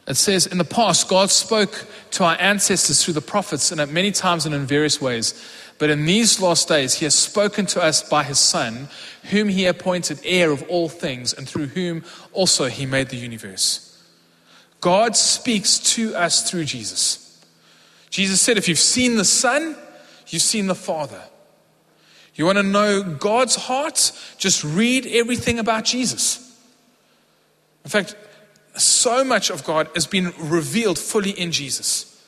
It 0.07 0.15
says, 0.15 0.47
In 0.47 0.57
the 0.57 0.65
past, 0.65 1.07
God 1.07 1.29
spoke 1.29 1.85
to 2.11 2.25
our 2.25 2.35
ancestors 2.39 3.03
through 3.03 3.13
the 3.13 3.21
prophets 3.21 3.71
and 3.71 3.79
at 3.79 3.89
many 3.89 4.11
times 4.11 4.45
and 4.45 4.53
in 4.53 4.65
various 4.65 4.99
ways. 4.99 5.33
But 5.79 5.89
in 5.89 6.05
these 6.05 6.41
last 6.41 6.67
days, 6.67 6.95
He 6.95 7.05
has 7.05 7.15
spoken 7.15 7.65
to 7.67 7.81
us 7.81 8.07
by 8.07 8.23
His 8.23 8.39
Son, 8.39 8.89
whom 9.31 9.47
He 9.47 9.65
appointed 9.65 10.19
heir 10.23 10.51
of 10.51 10.63
all 10.69 10.89
things, 10.89 11.33
and 11.33 11.47
through 11.47 11.67
whom 11.67 12.03
also 12.31 12.65
He 12.65 12.85
made 12.85 13.09
the 13.09 13.17
universe. 13.17 13.82
God 14.83 15.15
speaks 15.15 15.79
to 15.95 16.13
us 16.13 16.49
through 16.51 16.65
Jesus. 16.65 17.41
Jesus 18.09 18.41
said, 18.41 18.57
If 18.57 18.67
you've 18.67 18.77
seen 18.77 19.15
the 19.15 19.23
Son, 19.23 19.77
you've 20.27 20.41
seen 20.41 20.67
the 20.67 20.75
Father. 20.75 21.21
You 22.35 22.45
want 22.45 22.57
to 22.57 22.63
know 22.63 23.01
God's 23.01 23.55
heart? 23.55 24.11
Just 24.37 24.61
read 24.65 25.05
everything 25.05 25.57
about 25.57 25.85
Jesus. 25.85 26.53
In 27.85 27.89
fact, 27.89 28.17
so 28.75 29.23
much 29.23 29.49
of 29.49 29.63
God 29.63 29.87
has 29.95 30.05
been 30.05 30.33
revealed 30.37 30.99
fully 30.99 31.31
in 31.31 31.53
Jesus. 31.53 32.21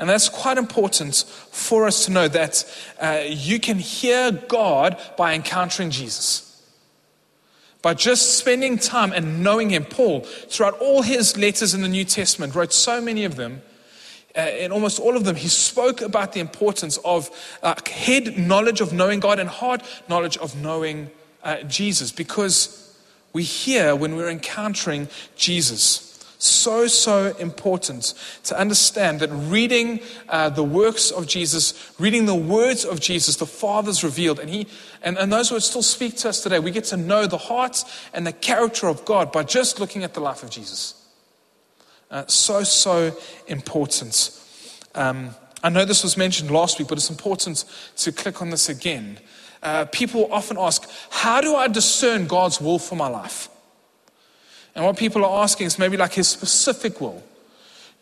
And 0.00 0.08
that's 0.08 0.28
quite 0.28 0.58
important 0.58 1.24
for 1.52 1.86
us 1.86 2.06
to 2.06 2.10
know 2.10 2.26
that 2.26 2.64
uh, 3.00 3.22
you 3.28 3.60
can 3.60 3.78
hear 3.78 4.32
God 4.32 5.00
by 5.16 5.34
encountering 5.34 5.90
Jesus. 5.90 6.51
By 7.82 7.94
just 7.94 8.38
spending 8.38 8.78
time 8.78 9.12
and 9.12 9.42
knowing 9.42 9.70
Him. 9.70 9.84
Paul, 9.84 10.20
throughout 10.20 10.78
all 10.78 11.02
his 11.02 11.36
letters 11.36 11.74
in 11.74 11.82
the 11.82 11.88
New 11.88 12.04
Testament, 12.04 12.54
wrote 12.54 12.72
so 12.72 13.00
many 13.00 13.24
of 13.24 13.36
them. 13.36 13.62
Uh, 14.36 14.42
in 14.58 14.72
almost 14.72 14.98
all 14.98 15.16
of 15.16 15.24
them, 15.24 15.36
he 15.36 15.48
spoke 15.48 16.00
about 16.00 16.32
the 16.32 16.40
importance 16.40 16.96
of 17.04 17.28
uh, 17.62 17.74
head 17.86 18.38
knowledge 18.38 18.80
of 18.80 18.92
knowing 18.92 19.20
God 19.20 19.38
and 19.38 19.48
heart 19.48 19.82
knowledge 20.08 20.38
of 20.38 20.56
knowing 20.56 21.10
uh, 21.42 21.62
Jesus 21.64 22.10
because 22.12 22.96
we 23.32 23.42
hear 23.42 23.94
when 23.94 24.16
we're 24.16 24.30
encountering 24.30 25.08
Jesus. 25.36 26.11
So, 26.42 26.88
so 26.88 27.36
important 27.38 28.14
to 28.44 28.58
understand 28.58 29.20
that 29.20 29.28
reading 29.28 30.00
uh, 30.28 30.48
the 30.48 30.64
works 30.64 31.12
of 31.12 31.28
Jesus, 31.28 31.92
reading 32.00 32.26
the 32.26 32.34
words 32.34 32.84
of 32.84 32.98
Jesus, 32.98 33.36
the 33.36 33.46
Father's 33.46 34.02
revealed, 34.02 34.40
and, 34.40 34.50
he, 34.50 34.66
and, 35.02 35.16
and 35.18 35.32
those 35.32 35.52
words 35.52 35.66
still 35.66 35.82
speak 35.82 36.16
to 36.16 36.28
us 36.28 36.42
today. 36.42 36.58
We 36.58 36.72
get 36.72 36.84
to 36.86 36.96
know 36.96 37.28
the 37.28 37.38
heart 37.38 37.84
and 38.12 38.26
the 38.26 38.32
character 38.32 38.88
of 38.88 39.04
God 39.04 39.30
by 39.30 39.44
just 39.44 39.78
looking 39.78 40.02
at 40.02 40.14
the 40.14 40.20
life 40.20 40.42
of 40.42 40.50
Jesus. 40.50 40.94
Uh, 42.10 42.26
so, 42.26 42.64
so 42.64 43.16
important. 43.46 44.36
Um, 44.96 45.36
I 45.62 45.68
know 45.68 45.84
this 45.84 46.02
was 46.02 46.16
mentioned 46.16 46.50
last 46.50 46.80
week, 46.80 46.88
but 46.88 46.98
it's 46.98 47.10
important 47.10 47.64
to 47.98 48.10
click 48.10 48.42
on 48.42 48.50
this 48.50 48.68
again 48.68 49.20
uh, 49.62 49.84
people 49.86 50.28
often 50.32 50.58
ask, 50.58 50.90
How 51.10 51.40
do 51.40 51.54
I 51.54 51.68
discern 51.68 52.26
God's 52.26 52.60
will 52.60 52.78
for 52.78 52.96
my 52.96 53.08
life? 53.08 53.48
And 54.74 54.84
what 54.84 54.96
people 54.96 55.24
are 55.24 55.42
asking 55.42 55.66
is 55.66 55.78
maybe 55.78 55.96
like 55.96 56.14
His 56.14 56.28
specific 56.28 57.00
will. 57.00 57.22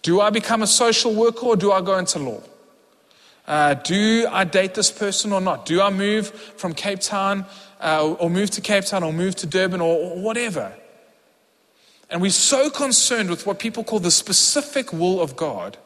Do 0.03 0.21
I 0.21 0.31
become 0.31 0.63
a 0.63 0.67
social 0.67 1.15
worker 1.15 1.47
or 1.47 1.57
do 1.57 1.73
I 1.73 1.81
go 1.81 1.99
into 1.99 2.19
law? 2.19 2.41
Uh, 3.47 3.75
do 3.75 4.29
I 4.31 4.45
date 4.45 4.75
this 4.75 4.91
person 4.91 5.33
or 5.33 5.41
not? 5.41 5.67
Do 5.67 5.83
I 5.83 5.91
move 5.91 6.29
from 6.29 6.73
Cape 6.73 7.01
Town 7.01 7.45
uh, 7.81 8.15
or 8.19 8.31
move 8.31 8.51
to 8.51 8.61
Cape 8.61 8.85
Town 8.85 9.03
or 9.03 9.13
move 9.13 9.35
to 9.37 9.47
Durban 9.47 9.81
or, 9.81 9.97
or 9.97 10.21
whatever? 10.21 10.73
And 12.09 12.21
we're 12.23 12.31
so 12.31 12.71
concerned 12.71 13.31
with 13.31 13.47
what 13.47 13.59
people 13.59 13.85
call 13.85 13.99
the 13.99 14.11
specific 14.11 14.93
will 14.93 15.21
of 15.21 15.37
God 15.37 15.79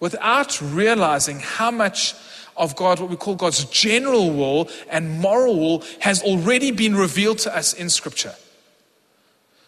without 0.00 0.60
realizing 0.60 1.40
how 1.40 1.70
much 1.70 2.14
of 2.56 2.76
God, 2.76 3.00
what 3.00 3.10
we 3.10 3.16
call 3.16 3.34
God's 3.34 3.64
general 3.66 4.30
will 4.30 4.68
and 4.90 5.20
moral 5.20 5.58
will, 5.58 5.84
has 6.00 6.22
already 6.22 6.70
been 6.70 6.94
revealed 6.94 7.38
to 7.40 7.56
us 7.56 7.72
in 7.72 7.90
Scripture. 7.90 8.34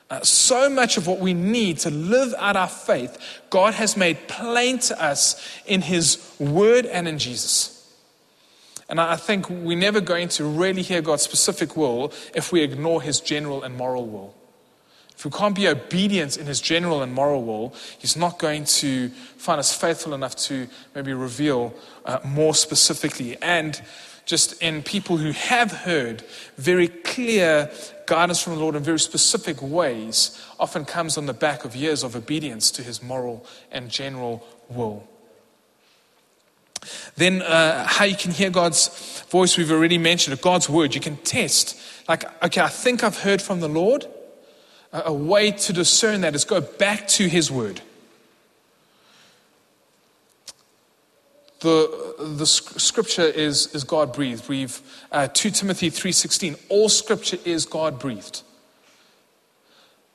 Uh, 0.09 0.21
so 0.21 0.71
much 0.71 0.97
of 0.97 1.07
what 1.07 1.19
we 1.19 1.35
need 1.35 1.79
to 1.79 1.91
live 1.91 2.33
out 2.39 2.55
our 2.55 2.69
faith, 2.69 3.19
God 3.51 3.75
has 3.75 3.97
made 3.97 4.29
plain 4.29 4.79
to 4.81 5.03
us 5.03 5.45
in 5.67 5.83
His 5.83 6.33
Word 6.39 6.87
and 6.87 7.09
in 7.09 7.19
Jesus. 7.19 7.73
And 8.89 9.01
I 9.01 9.17
think 9.17 9.51
we're 9.51 9.77
never 9.77 10.01
going 10.01 10.29
to 10.29 10.45
really 10.45 10.83
hear 10.83 11.03
God's 11.03 11.23
specific 11.23 11.77
will 11.77 12.13
if 12.35 12.53
we 12.53 12.63
ignore 12.63 13.03
His 13.03 13.21
general 13.21 13.65
and 13.65 13.77
moral 13.77 14.07
will. 14.07 14.35
If 15.17 15.25
we 15.25 15.31
can't 15.33 15.57
be 15.57 15.67
obedient 15.67 16.37
in 16.37 16.47
His 16.47 16.61
general 16.61 17.03
and 17.03 17.13
moral 17.13 17.43
will, 17.43 17.75
He's 17.99 18.17
not 18.17 18.39
going 18.39 18.65
to 18.65 19.09
find 19.09 19.59
us 19.59 19.75
faithful 19.75 20.15
enough 20.15 20.37
to 20.37 20.69
maybe 20.95 21.15
reveal 21.15 21.75
uh, 22.05 22.21
more 22.25 22.55
specifically. 22.55 23.37
And 23.43 23.81
just 24.25 24.61
in 24.63 24.83
people 24.83 25.17
who 25.17 25.33
have 25.33 25.73
heard 25.73 26.23
very 26.57 26.89
clear 26.89 27.71
guidance 28.07 28.43
from 28.43 28.55
the 28.55 28.61
Lord 28.61 28.75
in 28.75 28.83
very 28.83 28.99
specific 28.99 29.61
ways 29.61 30.41
often 30.59 30.85
comes 30.85 31.19
on 31.19 31.27
the 31.27 31.35
back 31.35 31.65
of 31.65 31.77
years 31.77 32.03
of 32.03 32.17
obedience 32.17 32.71
to 32.73 32.83
his 32.83 33.03
moral 33.03 33.45
and 33.71 33.91
general 33.91 34.47
will. 34.69 35.07
Then, 37.17 37.43
uh, 37.43 37.87
how 37.87 38.05
you 38.05 38.17
can 38.17 38.31
hear 38.31 38.51
God's 38.51 39.25
voice, 39.31 39.57
we've 39.57 39.73
already 39.73 39.99
mentioned, 39.99 40.35
it, 40.35 40.43
God's 40.43 40.69
word. 40.69 40.95
You 40.95 41.01
can 41.01 41.17
test, 41.19 41.79
like, 42.09 42.25
okay, 42.45 42.61
I 42.61 42.69
think 42.69 43.03
I've 43.03 43.19
heard 43.19 43.43
from 43.43 43.61
the 43.61 43.69
Lord. 43.69 44.07
A, 44.93 45.05
a 45.07 45.13
way 45.13 45.51
to 45.51 45.73
discern 45.73 46.21
that 46.21 46.35
is 46.35 46.45
go 46.45 46.61
back 46.61 47.09
to 47.09 47.29
his 47.29 47.51
word. 47.51 47.81
The, 51.61 52.06
the 52.19 52.47
scripture 52.47 53.23
is, 53.23 53.75
is 53.75 53.85
God 53.85 54.13
breathed. 54.13 54.49
We've 54.49 54.81
uh, 55.13 55.29
2 55.29 55.51
Timothy 55.51 55.91
3:16. 55.91 56.59
All 56.69 56.89
scripture 56.89 57.39
is 57.45 57.65
God 57.67 57.99
breathed. 57.99 58.43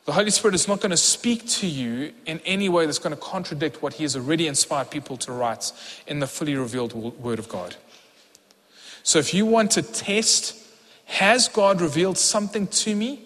The 0.05 0.13
Holy 0.13 0.31
Spirit 0.31 0.55
is 0.55 0.67
not 0.67 0.81
going 0.81 0.91
to 0.91 0.97
speak 0.97 1.47
to 1.47 1.67
you 1.67 2.11
in 2.25 2.39
any 2.43 2.69
way 2.69 2.85
that's 2.85 2.97
going 2.97 3.15
to 3.15 3.21
contradict 3.21 3.83
what 3.83 3.93
He 3.93 4.03
has 4.03 4.15
already 4.15 4.47
inspired 4.47 4.89
people 4.89 5.15
to 5.17 5.31
write 5.31 5.71
in 6.07 6.19
the 6.19 6.27
fully 6.27 6.55
revealed 6.55 6.93
Word 6.93 7.39
of 7.39 7.47
God. 7.47 7.75
So 9.03 9.19
if 9.19 9.33
you 9.33 9.45
want 9.45 9.71
to 9.71 9.81
test, 9.81 10.57
has 11.05 11.47
God 11.47 11.81
revealed 11.81 12.17
something 12.17 12.67
to 12.67 12.95
me? 12.95 13.23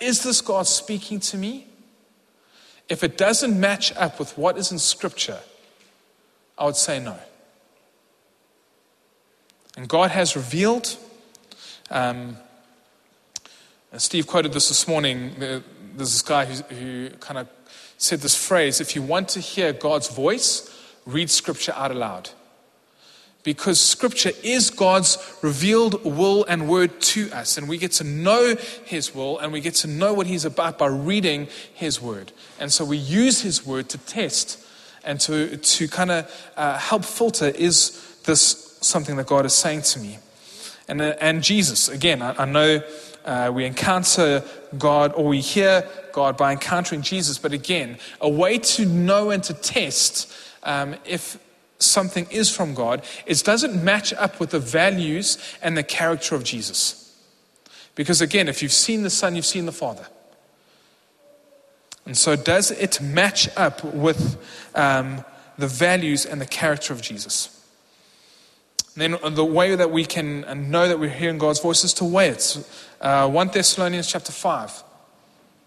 Is 0.00 0.22
this 0.22 0.40
God 0.40 0.66
speaking 0.66 1.20
to 1.20 1.36
me? 1.36 1.66
If 2.88 3.04
it 3.04 3.16
doesn't 3.16 3.58
match 3.58 3.94
up 3.94 4.18
with 4.18 4.36
what 4.36 4.58
is 4.58 4.72
in 4.72 4.78
Scripture, 4.78 5.38
I 6.58 6.64
would 6.64 6.76
say 6.76 6.98
no. 6.98 7.16
And 9.80 9.88
God 9.88 10.10
has 10.10 10.36
revealed. 10.36 10.94
Um, 11.90 12.36
Steve 13.96 14.26
quoted 14.26 14.52
this 14.52 14.68
this 14.68 14.86
morning. 14.86 15.32
There's 15.38 15.62
this 15.96 16.20
guy 16.20 16.44
who, 16.44 16.74
who 16.74 17.10
kind 17.16 17.38
of 17.38 17.48
said 17.96 18.20
this 18.20 18.36
phrase 18.36 18.82
if 18.82 18.94
you 18.94 19.00
want 19.00 19.30
to 19.30 19.40
hear 19.40 19.72
God's 19.72 20.08
voice, 20.08 20.70
read 21.06 21.30
Scripture 21.30 21.72
out 21.74 21.90
aloud. 21.92 22.28
Because 23.42 23.80
Scripture 23.80 24.32
is 24.42 24.68
God's 24.68 25.16
revealed 25.40 26.04
will 26.04 26.44
and 26.44 26.68
word 26.68 27.00
to 27.00 27.30
us. 27.32 27.56
And 27.56 27.66
we 27.66 27.78
get 27.78 27.92
to 27.92 28.04
know 28.04 28.56
His 28.84 29.14
will 29.14 29.38
and 29.38 29.50
we 29.50 29.62
get 29.62 29.76
to 29.76 29.88
know 29.88 30.12
what 30.12 30.26
He's 30.26 30.44
about 30.44 30.76
by 30.76 30.88
reading 30.88 31.48
His 31.72 32.02
word. 32.02 32.32
And 32.58 32.70
so 32.70 32.84
we 32.84 32.98
use 32.98 33.40
His 33.40 33.64
word 33.64 33.88
to 33.88 33.96
test 33.96 34.62
and 35.04 35.18
to, 35.20 35.56
to 35.56 35.88
kind 35.88 36.10
of 36.10 36.50
uh, 36.54 36.76
help 36.76 37.02
filter 37.06 37.48
is 37.48 38.20
this 38.24 38.69
something 38.80 39.16
that 39.16 39.26
God 39.26 39.46
is 39.46 39.52
saying 39.52 39.82
to 39.82 40.00
me. 40.00 40.18
And, 40.88 41.00
uh, 41.00 41.14
and 41.20 41.42
Jesus, 41.42 41.88
again, 41.88 42.22
I, 42.22 42.42
I 42.42 42.44
know 42.44 42.82
uh, 43.24 43.50
we 43.54 43.64
encounter 43.64 44.42
God 44.78 45.12
or 45.14 45.26
we 45.26 45.40
hear 45.40 45.88
God 46.12 46.36
by 46.36 46.52
encountering 46.52 47.02
Jesus, 47.02 47.38
but 47.38 47.52
again, 47.52 47.98
a 48.20 48.28
way 48.28 48.58
to 48.58 48.86
know 48.86 49.30
and 49.30 49.42
to 49.44 49.54
test 49.54 50.32
um, 50.62 50.96
if 51.04 51.38
something 51.78 52.26
is 52.30 52.54
from 52.54 52.74
God 52.74 53.02
is 53.26 53.42
does 53.42 53.64
it 53.64 53.74
match 53.74 54.12
up 54.12 54.38
with 54.38 54.50
the 54.50 54.58
values 54.58 55.38
and 55.62 55.76
the 55.76 55.82
character 55.82 56.34
of 56.34 56.44
Jesus? 56.44 57.16
Because 57.94 58.20
again, 58.20 58.48
if 58.48 58.62
you've 58.62 58.72
seen 58.72 59.02
the 59.02 59.10
Son, 59.10 59.36
you've 59.36 59.46
seen 59.46 59.66
the 59.66 59.72
Father. 59.72 60.06
And 62.06 62.16
so, 62.16 62.34
does 62.34 62.70
it 62.70 63.00
match 63.00 63.48
up 63.56 63.84
with 63.84 64.36
um, 64.74 65.24
the 65.58 65.66
values 65.66 66.24
and 66.24 66.40
the 66.40 66.46
character 66.46 66.92
of 66.92 67.02
Jesus? 67.02 67.59
Then 69.00 69.16
the 69.34 69.44
way 69.44 69.74
that 69.74 69.90
we 69.90 70.04
can 70.04 70.70
know 70.70 70.88
that 70.88 70.98
we're 70.98 71.10
hearing 71.10 71.38
God's 71.38 71.60
voice 71.60 71.84
is 71.84 71.94
to 71.94 72.04
weigh 72.04 72.28
it. 72.28 72.58
Uh, 73.00 73.28
1 73.28 73.48
Thessalonians 73.48 74.08
chapter 74.10 74.32
5. 74.32 74.84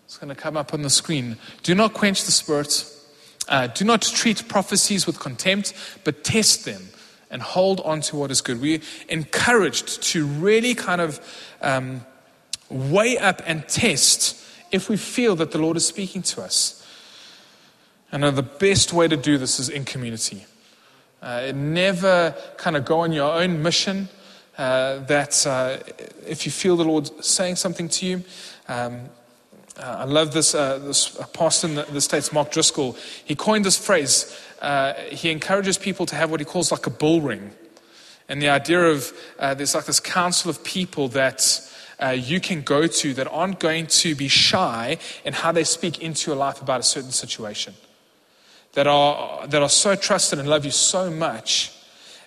It's 0.06 0.18
going 0.18 0.30
to 0.30 0.40
come 0.40 0.58
up 0.58 0.74
on 0.74 0.82
the 0.82 0.90
screen. 0.90 1.38
Do 1.64 1.74
not 1.74 1.94
quench 1.94 2.26
the 2.26 2.32
spirit. 2.32 2.86
Uh, 3.48 3.68
do 3.68 3.84
not 3.86 4.02
treat 4.02 4.48
prophecies 4.48 5.08
with 5.08 5.20
contempt, 5.20 5.74
but 6.04 6.24
test 6.24 6.66
them 6.66 6.90
and 7.32 7.42
hold 7.42 7.82
on 7.82 8.02
to 8.02 8.16
what 8.16 8.30
is 8.30 8.42
good. 8.42 8.62
We're 8.62 8.82
encouraged 9.10 10.04
to 10.04 10.26
really 10.26 10.76
kind 10.76 11.02
of 11.02 11.20
um, 11.62 12.06
weigh 12.70 13.18
up 13.18 13.42
and 13.46 13.68
test 13.68 14.40
if 14.72 14.90
we 14.90 14.98
feel 14.98 15.36
that 15.38 15.52
the 15.52 15.58
Lord 15.58 15.78
is 15.78 15.86
speaking 15.86 16.22
to 16.24 16.42
us. 16.44 16.80
And 18.12 18.24
the 18.24 18.44
best 18.44 18.94
way 18.94 19.08
to 19.08 19.18
do 19.18 19.40
this 19.40 19.60
is 19.60 19.70
in 19.70 19.86
community. 19.86 20.46
Uh, 21.24 21.54
never 21.56 22.36
kind 22.58 22.76
of 22.76 22.84
go 22.84 23.00
on 23.00 23.14
your 23.14 23.32
own 23.32 23.64
mission. 23.64 24.10
Uh, 24.58 25.00
that 25.06 25.48
uh, 25.48 25.78
if 26.28 26.46
you 26.46 26.52
feel 26.52 26.76
the 26.76 26.84
Lord 26.84 27.10
saying 27.24 27.56
something 27.56 27.88
to 27.90 28.06
you, 28.06 28.24
um, 28.68 29.06
uh, 29.80 30.00
I 30.00 30.04
love 30.04 30.34
this, 30.34 30.54
uh, 30.54 30.80
this 30.80 31.18
pastor 31.32 31.68
in 31.68 31.76
the, 31.76 31.84
the, 31.84 32.02
States, 32.02 32.34
Mark 32.34 32.52
Driscoll. 32.52 32.98
He 33.24 33.36
coined 33.36 33.64
this 33.64 33.78
phrase. 33.78 34.38
Uh, 34.62 34.94
he 34.94 35.32
encourages 35.32 35.78
people 35.78 36.06
to 36.08 36.16
have 36.16 36.30
what 36.30 36.42
he 36.42 36.46
calls 36.46 36.72
like 36.72 36.86
a 36.88 36.92
bull 36.92 37.22
ring. 37.22 37.52
And 38.28 38.42
the 38.42 38.50
idea 38.50 38.84
of 38.84 39.12
there's 39.40 39.76
like 39.76 39.86
this 39.86 40.02
council 40.02 40.50
of 40.50 40.64
people 40.64 41.08
that 41.10 41.68
you 42.16 42.40
can 42.40 42.62
go 42.62 42.86
to 42.86 43.14
that 43.14 43.28
aren't 43.30 43.60
going 43.60 43.88
to 43.88 44.14
be 44.14 44.28
shy 44.28 44.98
in 45.24 45.34
how 45.34 45.52
they 45.54 45.64
speak 45.64 46.02
into 46.02 46.32
your 46.32 46.38
life 46.38 46.62
about 46.62 46.82
a 46.82 46.84
certain 46.84 47.12
situation 47.12 47.74
that 48.74 48.88
are, 48.88 49.48
that 49.48 49.62
are 49.62 49.70
so 49.70 49.96
trusted 49.96 50.40
and 50.40 50.48
love 50.48 50.66
you 50.66 50.72
so 50.72 51.10
much 51.10 51.72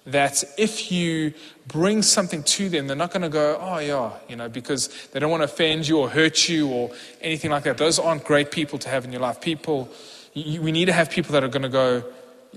that 0.07 0.45
if 0.57 0.93
you 0.93 1.35
bring 1.67 2.01
something 2.01 2.43
to 2.45 2.69
them, 2.69 2.87
they're 2.87 2.97
not 2.97 3.11
going 3.11 3.23
to 3.23 3.29
go, 3.29 3.59
oh, 3.61 3.79
yeah, 3.79 4.13
you 4.29 4.37
know, 4.37 4.49
because 4.49 4.89
they 5.09 5.19
don't 5.19 5.31
want 5.31 5.41
to 5.41 5.47
offend 5.47 5.87
you 5.89 5.99
or 5.99 6.09
hurt 6.09 6.49
you 6.49 6.69
or 6.69 6.91
anything 7.21 7.51
like 7.51 7.65
that. 7.65 7.77
Those 7.77 7.99
aren't 7.99 8.25
great 8.25 8.53
people 8.53 8.79
to 8.79 8.89
have 8.89 9.05
in 9.05 9.11
your 9.11 9.21
life. 9.21 9.41
People, 9.41 9.89
you, 10.33 10.63
we 10.63 10.71
need 10.71 10.85
to 10.85 10.93
have 10.93 11.11
people 11.11 11.33
that 11.33 11.43
are 11.43 11.49
going 11.49 11.63
to 11.63 11.69
go, 11.69 12.05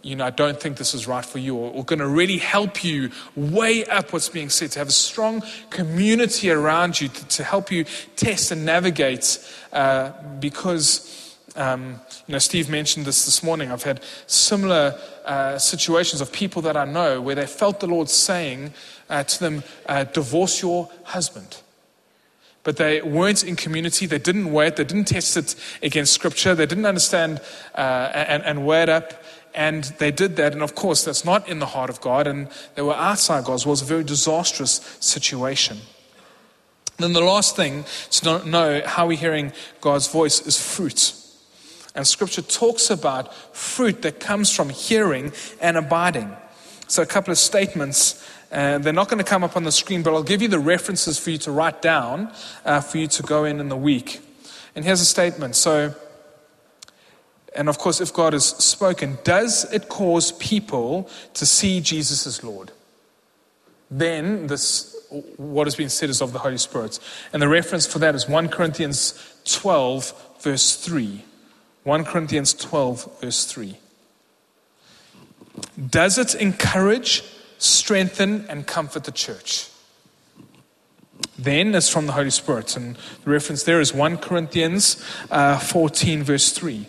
you 0.04 0.16
know, 0.16 0.26
I 0.26 0.30
don't 0.30 0.62
think 0.62 0.78
this 0.78 0.94
is 0.94 1.08
right 1.08 1.26
for 1.26 1.40
you, 1.40 1.56
or, 1.56 1.72
or 1.74 1.84
going 1.84 2.00
to 2.00 2.08
really 2.08 2.38
help 2.38 2.84
you 2.84 3.10
weigh 3.36 3.84
up 3.86 4.14
what's 4.14 4.30
being 4.30 4.50
said, 4.50 4.72
to 4.74 4.80
have 4.80 4.90
a 4.90 4.92
strong 4.92 5.42
community 5.72 6.52
around 6.52 7.02
you 7.02 7.08
to, 7.08 7.28
to 7.30 7.44
help 7.44 7.72
you 7.72 7.86
test 8.16 8.52
and 8.52 8.64
navigate 8.64 9.44
uh, 9.74 10.12
because 10.40 11.29
um, 11.60 12.00
you 12.26 12.32
know, 12.32 12.40
Steve 12.40 12.70
mentioned 12.70 13.06
this 13.06 13.26
this 13.26 13.44
morning. 13.44 13.70
I've 13.72 13.84
had 13.84 14.02
similar 14.28 14.98
uh, 15.26 15.58
situations 15.58 16.22
of 16.22 16.32
people 16.32 16.62
that 16.64 16.78
I 16.78 16.86
know 16.86 17.22
where 17.22 17.36
they 17.36 17.46
felt 17.46 17.82
the 17.82 17.88
Lord 17.88 18.10
saying 18.10 18.74
uh, 19.10 19.24
to 19.24 19.40
them, 19.40 19.64
uh, 19.86 20.06
divorce 20.06 20.62
your 20.62 20.90
husband. 21.04 21.58
But 22.64 22.78
they 22.78 23.02
weren't 23.02 23.44
in 23.44 23.56
community. 23.56 24.06
They 24.06 24.20
didn't 24.20 24.52
wait. 24.52 24.78
They 24.78 24.84
didn't 24.86 25.06
test 25.06 25.36
it 25.36 25.56
against 25.84 26.14
Scripture. 26.14 26.56
They 26.56 26.66
didn't 26.66 26.86
understand 26.86 27.42
uh, 27.76 28.12
and, 28.14 28.44
and 28.44 28.70
it 28.70 28.90
up. 28.90 29.24
And 29.54 29.84
they 29.98 30.12
did 30.12 30.38
that. 30.38 30.54
And 30.54 30.62
of 30.62 30.76
course, 30.76 31.04
that's 31.04 31.26
not 31.26 31.48
in 31.50 31.60
the 31.60 31.66
heart 31.66 31.90
of 31.90 32.00
God. 32.00 32.26
And 32.28 32.48
they 32.76 32.82
were 32.82 32.96
outside 32.96 33.44
God's 33.44 33.66
will. 33.66 33.72
It 33.72 33.80
was 33.80 33.82
a 33.82 33.86
very 33.86 34.04
disastrous 34.04 34.98
situation. 35.00 35.80
Then 36.98 37.14
the 37.14 37.22
last 37.22 37.56
thing 37.56 37.86
to 38.12 38.46
know 38.46 38.82
how 38.86 39.08
we're 39.08 39.18
hearing 39.18 39.52
God's 39.82 40.08
voice 40.08 40.46
is 40.46 40.62
fruit. 40.62 41.14
And 42.00 42.08
scripture 42.08 42.42
talks 42.42 42.90
about 42.90 43.36
fruit 43.54 44.04
that 44.04 44.22
comes 44.22 44.56
from 44.56 44.70
hearing 44.70 45.34
and 45.60 45.76
abiding. 45.76 46.34
So, 46.88 47.04
a 47.04 47.06
couple 47.06 47.34
of 47.34 47.38
statements. 47.38 48.26
Uh, 48.54 48.78
they're 48.78 48.94
not 48.94 49.10
going 49.10 49.18
to 49.18 49.30
come 49.30 49.44
up 49.44 49.58
on 49.58 49.66
the 49.66 49.72
screen, 49.72 50.02
but 50.02 50.14
I'll 50.14 50.24
give 50.24 50.42
you 50.42 50.48
the 50.48 50.60
references 50.60 51.20
for 51.20 51.30
you 51.30 51.38
to 51.40 51.52
write 51.52 51.82
down 51.82 52.32
uh, 52.64 52.80
for 52.80 53.00
you 53.00 53.08
to 53.08 53.22
go 53.22 53.44
in 53.44 53.60
in 53.60 53.68
the 53.68 53.76
week. 53.76 54.22
And 54.76 54.86
here's 54.86 55.02
a 55.02 55.06
statement. 55.06 55.58
So, 55.58 55.94
and 57.54 57.68
of 57.68 57.78
course, 57.78 58.00
if 58.00 58.14
God 58.14 58.32
has 58.32 58.46
spoken, 58.46 59.18
does 59.26 59.70
it 59.74 59.90
cause 59.90 60.32
people 60.32 61.10
to 61.34 61.46
see 61.46 61.82
Jesus 61.82 62.26
as 62.26 62.46
Lord? 62.46 62.72
Then 63.92 64.48
this 64.48 64.96
what 65.36 65.68
has 65.68 65.76
been 65.76 65.90
said 65.90 66.10
is 66.10 66.22
of 66.22 66.32
the 66.32 66.40
Holy 66.40 66.58
Spirit. 66.58 66.98
And 67.34 67.42
the 67.42 67.50
reference 67.50 67.86
for 67.86 68.00
that 68.00 68.16
is 68.16 68.30
1 68.30 68.48
Corinthians 68.48 69.22
12, 69.44 70.38
verse 70.40 70.78
3. 70.78 71.26
1 71.84 72.06
Corinthians 72.06 72.54
12, 72.54 73.22
verse 73.22 73.46
3. 73.46 73.78
Does 75.90 76.18
it 76.18 76.36
encourage, 76.36 77.24
strengthen, 77.58 78.46
and 78.50 78.68
comfort 78.68 79.06
the 79.06 79.12
church? 79.12 79.70
Then 81.38 81.74
it's 81.74 81.90
from 81.90 82.06
the 82.06 82.14
Holy 82.14 82.30
Spirit. 82.30 82.76
And 82.76 82.98
the 83.24 83.30
reference 83.30 83.64
there 83.64 83.80
is 83.80 83.94
1 83.94 84.18
Corinthians 84.18 85.04
uh, 85.32 85.58
14, 85.58 86.24
verse 86.24 86.52
3. 86.52 86.88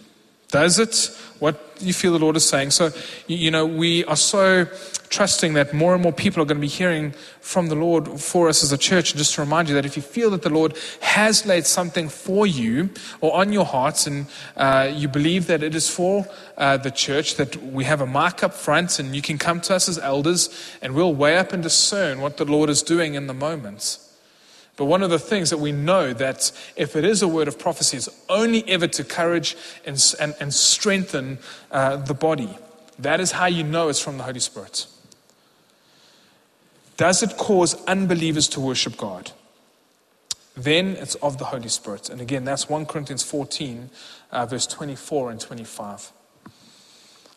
Does 0.51 0.79
it 0.79 1.17
what 1.39 1.59
you 1.81 1.93
feel 1.93 2.13
the 2.13 2.19
Lord 2.19 2.37
is 2.37 2.47
saying? 2.47 2.71
So, 2.73 2.91
you 3.27 3.51
know, 3.51 3.65
we 3.65 4.05
are 4.05 4.17
so 4.17 4.67
trusting 5.09 5.55
that 5.55 5.73
more 5.73 5.95
and 5.95 6.03
more 6.03 6.13
people 6.13 6.43
are 6.43 6.47
going 6.47 6.59
to 6.59 6.61
be 6.61 6.69
hearing 6.69 7.13
from 7.41 7.69
the 7.69 7.75
Lord 7.75 8.21
for 8.21 8.49
us 8.49 8.63
as 8.63 8.73
a 8.73 8.79
church. 8.79 9.13
And 9.13 9.19
just 9.19 9.35
to 9.35 9.41
remind 9.41 9.69
you 9.69 9.75
that 9.75 9.87
if 9.87 9.97
you 9.97 10.03
feel 10.03 10.31
that 10.31 10.43
the 10.43 10.51
Lord 10.51 10.77
has 11.01 11.47
laid 11.47 11.67
something 11.67 12.09
for 12.09 12.47
you 12.47 12.91
or 13.21 13.35
on 13.35 13.53
your 13.53 13.65
hearts 13.65 14.07
and 14.07 14.27
uh, 14.57 14.91
you 14.93 15.09
believe 15.09 15.47
that 15.47 15.63
it 15.63 15.75
is 15.75 15.89
for 15.89 16.27
uh, 16.59 16.77
the 16.77 16.91
church, 16.91 17.37
that 17.37 17.57
we 17.57 17.85
have 17.85 18.01
a 18.01 18.07
mark 18.07 18.43
up 18.43 18.55
front 18.55 18.99
and 18.99 19.17
you 19.17 19.23
can 19.23 19.39
come 19.39 19.61
to 19.63 19.75
us 19.75 19.89
as 19.89 19.99
elders 19.99 20.51
and 20.83 20.95
we'll 20.95 21.15
weigh 21.15 21.39
up 21.39 21.53
and 21.53 21.63
discern 21.63 22.21
what 22.21 22.37
the 22.37 22.45
Lord 22.45 22.71
is 22.71 22.83
doing 22.83 23.15
in 23.15 23.27
the 23.27 23.35
moment. 23.35 23.99
But 24.81 24.87
one 24.87 25.03
of 25.03 25.11
the 25.11 25.19
things 25.19 25.51
that 25.51 25.59
we 25.59 25.73
know 25.73 26.15
that 26.15 26.51
if 26.75 26.97
it 26.97 27.05
is 27.05 27.21
a 27.21 27.29
word 27.29 27.49
of 27.49 27.59
prophecy, 27.59 27.99
it's 27.99 28.09
only 28.31 28.67
ever 28.67 28.87
to 28.87 29.05
courage 29.05 29.55
and, 29.85 30.03
and, 30.19 30.35
and 30.41 30.55
strengthen 30.55 31.37
uh, 31.71 31.97
the 31.97 32.15
body. 32.15 32.49
That 32.99 33.21
is 33.21 33.33
how 33.33 33.45
you 33.45 33.63
know 33.63 33.91
it's 33.91 34.01
from 34.01 34.17
the 34.17 34.23
Holy 34.23 34.41
Spirit. 34.41 34.87
Does 36.97 37.23
it 37.23 37.37
cause 37.37 37.75
unbelievers 37.85 38.49
to 38.49 38.61
worship 38.61 38.97
God? 38.97 39.33
Then 40.57 40.97
it's 40.97 41.15
of 41.17 41.37
the 41.37 41.45
Holy 41.45 41.69
Spirit. 41.69 42.09
And 42.09 42.23
again, 42.23 42.47
that's 42.47 42.71
1 42.71 42.87
Corinthians 42.87 43.23
14, 43.23 43.91
uh, 44.33 44.47
verse 44.47 44.67
24 44.67 45.33
and 45.33 45.39
25. 45.39 46.11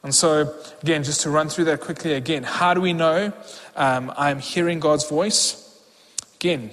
And 0.02 0.16
so, 0.16 0.56
again, 0.82 1.04
just 1.04 1.20
to 1.24 1.30
run 1.30 1.50
through 1.50 1.66
that 1.66 1.82
quickly 1.82 2.14
again, 2.14 2.44
how 2.44 2.74
do 2.74 2.80
we 2.80 2.94
know 2.94 3.34
um, 3.76 4.14
I'm 4.16 4.40
hearing 4.40 4.80
God's 4.80 5.10
voice? 5.10 5.60
Again, 6.36 6.72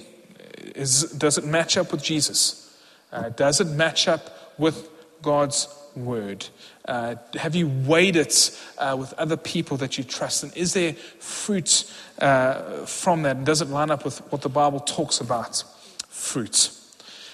is, 0.75 1.03
does 1.11 1.37
it 1.37 1.45
match 1.45 1.77
up 1.77 1.91
with 1.91 2.03
Jesus? 2.03 2.75
Uh, 3.11 3.29
does 3.29 3.59
it 3.59 3.67
match 3.67 4.07
up 4.07 4.55
with 4.57 4.89
God's 5.21 5.67
word? 5.95 6.47
Uh, 6.85 7.15
have 7.35 7.55
you 7.55 7.67
weighed 7.67 8.15
it 8.15 8.57
uh, 8.77 8.95
with 8.97 9.13
other 9.13 9.37
people 9.37 9.77
that 9.77 9.97
you 9.97 10.03
trust? 10.03 10.43
And 10.43 10.55
is 10.55 10.73
there 10.73 10.93
fruit 10.93 11.91
uh, 12.19 12.85
from 12.85 13.23
that? 13.23 13.37
And 13.37 13.45
does 13.45 13.61
it 13.61 13.69
line 13.69 13.91
up 13.91 14.05
with 14.05 14.19
what 14.31 14.41
the 14.41 14.49
Bible 14.49 14.79
talks 14.79 15.19
about? 15.19 15.63
Fruit. 16.09 16.71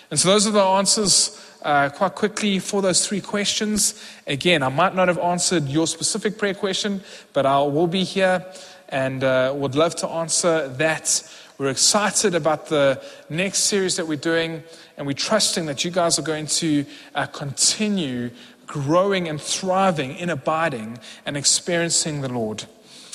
And 0.09 0.19
so 0.19 0.29
those 0.29 0.47
are 0.47 0.51
the 0.51 0.61
answers 0.61 1.43
uh, 1.61 1.89
quite 1.89 2.15
quickly 2.15 2.59
for 2.59 2.81
those 2.81 3.05
three 3.05 3.21
questions. 3.21 4.03
Again, 4.25 4.63
I 4.63 4.69
might 4.69 4.95
not 4.95 5.07
have 5.07 5.19
answered 5.19 5.67
your 5.67 5.87
specific 5.87 6.37
prayer 6.37 6.53
question, 6.53 7.01
but 7.33 7.45
I 7.45 7.59
will 7.61 7.87
be 7.87 8.03
here 8.03 8.45
and 8.89 9.23
uh, 9.23 9.53
would 9.55 9.75
love 9.75 9.95
to 9.97 10.07
answer 10.07 10.69
that 10.69 11.23
we're 11.57 11.69
excited 11.69 12.35
about 12.35 12.67
the 12.67 13.01
next 13.29 13.59
series 13.59 13.95
that 13.95 14.07
we're 14.07 14.15
doing, 14.15 14.63
and 14.95 15.07
we're 15.07 15.13
trusting 15.13 15.65
that 15.65 15.83
you 15.83 15.89
guys 15.89 16.19
are 16.19 16.23
going 16.23 16.45
to 16.45 16.85
uh, 17.15 17.25
continue 17.25 18.29
growing 18.67 19.27
and 19.27 19.41
thriving 19.41 20.15
in 20.17 20.29
abiding 20.29 20.99
and 21.25 21.35
experiencing 21.35 22.21
the 22.21 22.29
Lord. 22.29 22.65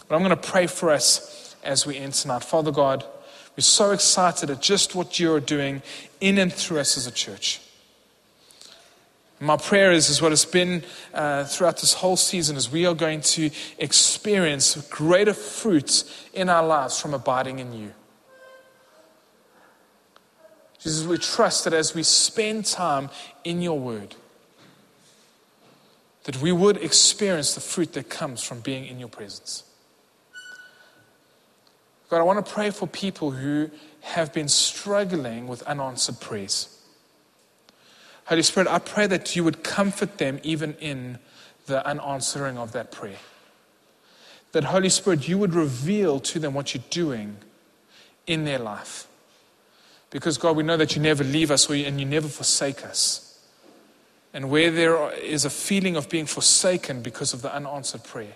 But 0.08 0.16
I'm 0.16 0.22
going 0.22 0.30
to 0.30 0.36
pray 0.36 0.66
for 0.66 0.90
us 0.90 1.54
as 1.62 1.86
we 1.86 1.96
end 1.96 2.14
tonight. 2.14 2.42
Father 2.42 2.72
God, 2.72 3.04
we're 3.56 3.62
so 3.62 3.92
excited 3.92 4.50
at 4.50 4.60
just 4.60 4.96
what 4.96 5.20
you're 5.20 5.38
doing 5.38 5.82
in 6.20 6.38
and 6.38 6.52
through 6.52 6.80
us 6.80 6.96
as 6.96 7.06
a 7.06 7.12
church. 7.12 7.60
My 9.38 9.56
prayer 9.56 9.92
is, 9.92 10.08
is 10.08 10.22
what 10.22 10.32
it's 10.32 10.44
been 10.44 10.84
uh, 11.14 11.44
throughout 11.44 11.80
this 11.80 11.94
whole 11.94 12.16
season 12.16 12.56
is 12.56 12.70
we 12.70 12.86
are 12.86 12.94
going 12.94 13.20
to 13.22 13.50
experience 13.78 14.76
greater 14.88 15.34
fruit 15.34 16.04
in 16.32 16.48
our 16.48 16.64
lives 16.66 17.00
from 17.00 17.12
abiding 17.12 17.58
in 17.58 17.72
you. 17.72 17.92
Jesus, 20.82 21.06
we 21.06 21.18
trust 21.18 21.64
that 21.64 21.72
as 21.72 21.94
we 21.94 22.02
spend 22.02 22.66
time 22.66 23.08
in 23.44 23.62
your 23.62 23.78
word, 23.78 24.16
that 26.24 26.40
we 26.40 26.52
would 26.52 26.76
experience 26.76 27.54
the 27.54 27.60
fruit 27.60 27.92
that 27.92 28.08
comes 28.08 28.42
from 28.42 28.60
being 28.60 28.86
in 28.86 28.98
your 28.98 29.08
presence. 29.08 29.64
God, 32.10 32.18
I 32.18 32.22
want 32.24 32.44
to 32.44 32.52
pray 32.52 32.70
for 32.70 32.86
people 32.86 33.30
who 33.30 33.70
have 34.02 34.32
been 34.32 34.48
struggling 34.48 35.46
with 35.46 35.62
unanswered 35.62 36.20
prayers. 36.20 36.78
Holy 38.26 38.42
Spirit, 38.42 38.68
I 38.68 38.78
pray 38.80 39.06
that 39.06 39.34
you 39.34 39.44
would 39.44 39.62
comfort 39.62 40.18
them 40.18 40.40
even 40.42 40.74
in 40.74 41.18
the 41.66 41.86
unanswering 41.86 42.58
of 42.58 42.72
that 42.72 42.90
prayer. 42.90 43.18
That, 44.50 44.64
Holy 44.64 44.88
Spirit, 44.88 45.28
you 45.28 45.38
would 45.38 45.54
reveal 45.54 46.20
to 46.20 46.38
them 46.38 46.54
what 46.54 46.74
you're 46.74 46.84
doing 46.90 47.36
in 48.26 48.44
their 48.44 48.58
life. 48.58 49.06
Because, 50.12 50.36
God, 50.36 50.56
we 50.56 50.62
know 50.62 50.76
that 50.76 50.94
you 50.94 51.00
never 51.00 51.24
leave 51.24 51.50
us 51.50 51.70
and 51.70 51.98
you 51.98 52.04
never 52.04 52.28
forsake 52.28 52.84
us. 52.84 53.40
And 54.34 54.50
where 54.50 54.70
there 54.70 55.10
is 55.14 55.46
a 55.46 55.50
feeling 55.50 55.96
of 55.96 56.10
being 56.10 56.26
forsaken 56.26 57.00
because 57.00 57.32
of 57.32 57.40
the 57.40 57.52
unanswered 57.52 58.04
prayer, 58.04 58.34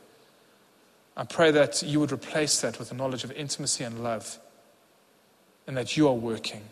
I 1.18 1.24
pray 1.24 1.51
that 1.51 1.83
you 1.83 2.01
would 2.01 2.12
replace 2.12 2.62
that 2.62 2.79
with 2.79 2.93
a 2.93 2.95
knowledge 2.95 3.24
of 3.24 3.33
intimacy 3.33 3.85
and 3.85 4.03
love, 4.03 4.39
and 5.66 5.77
that 5.77 5.99
you 5.99 6.09
are 6.09 6.14
working. 6.14 6.62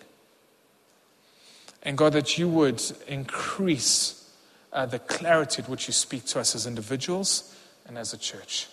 And 1.83 1.99
God, 1.99 2.15
that 2.15 2.39
you 2.39 2.49
would 2.49 2.83
increase 3.07 4.31
uh, 4.73 4.87
the 4.87 4.99
clarity 4.99 5.63
at 5.63 5.69
which 5.69 5.87
you 5.87 5.93
speak 5.93 6.25
to 6.27 6.41
us 6.41 6.55
as 6.55 6.67
individuals 6.67 7.55
and 7.87 7.99
as 7.99 8.15
a 8.15 8.19
church. 8.19 8.69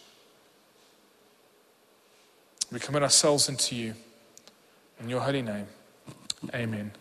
We 2.71 2.79
commit 2.79 3.03
ourselves 3.03 3.49
into 3.49 3.75
you. 3.75 3.95
In 5.01 5.09
your 5.09 5.19
holy 5.19 5.41
name. 5.41 5.67
Amen. 6.49 6.91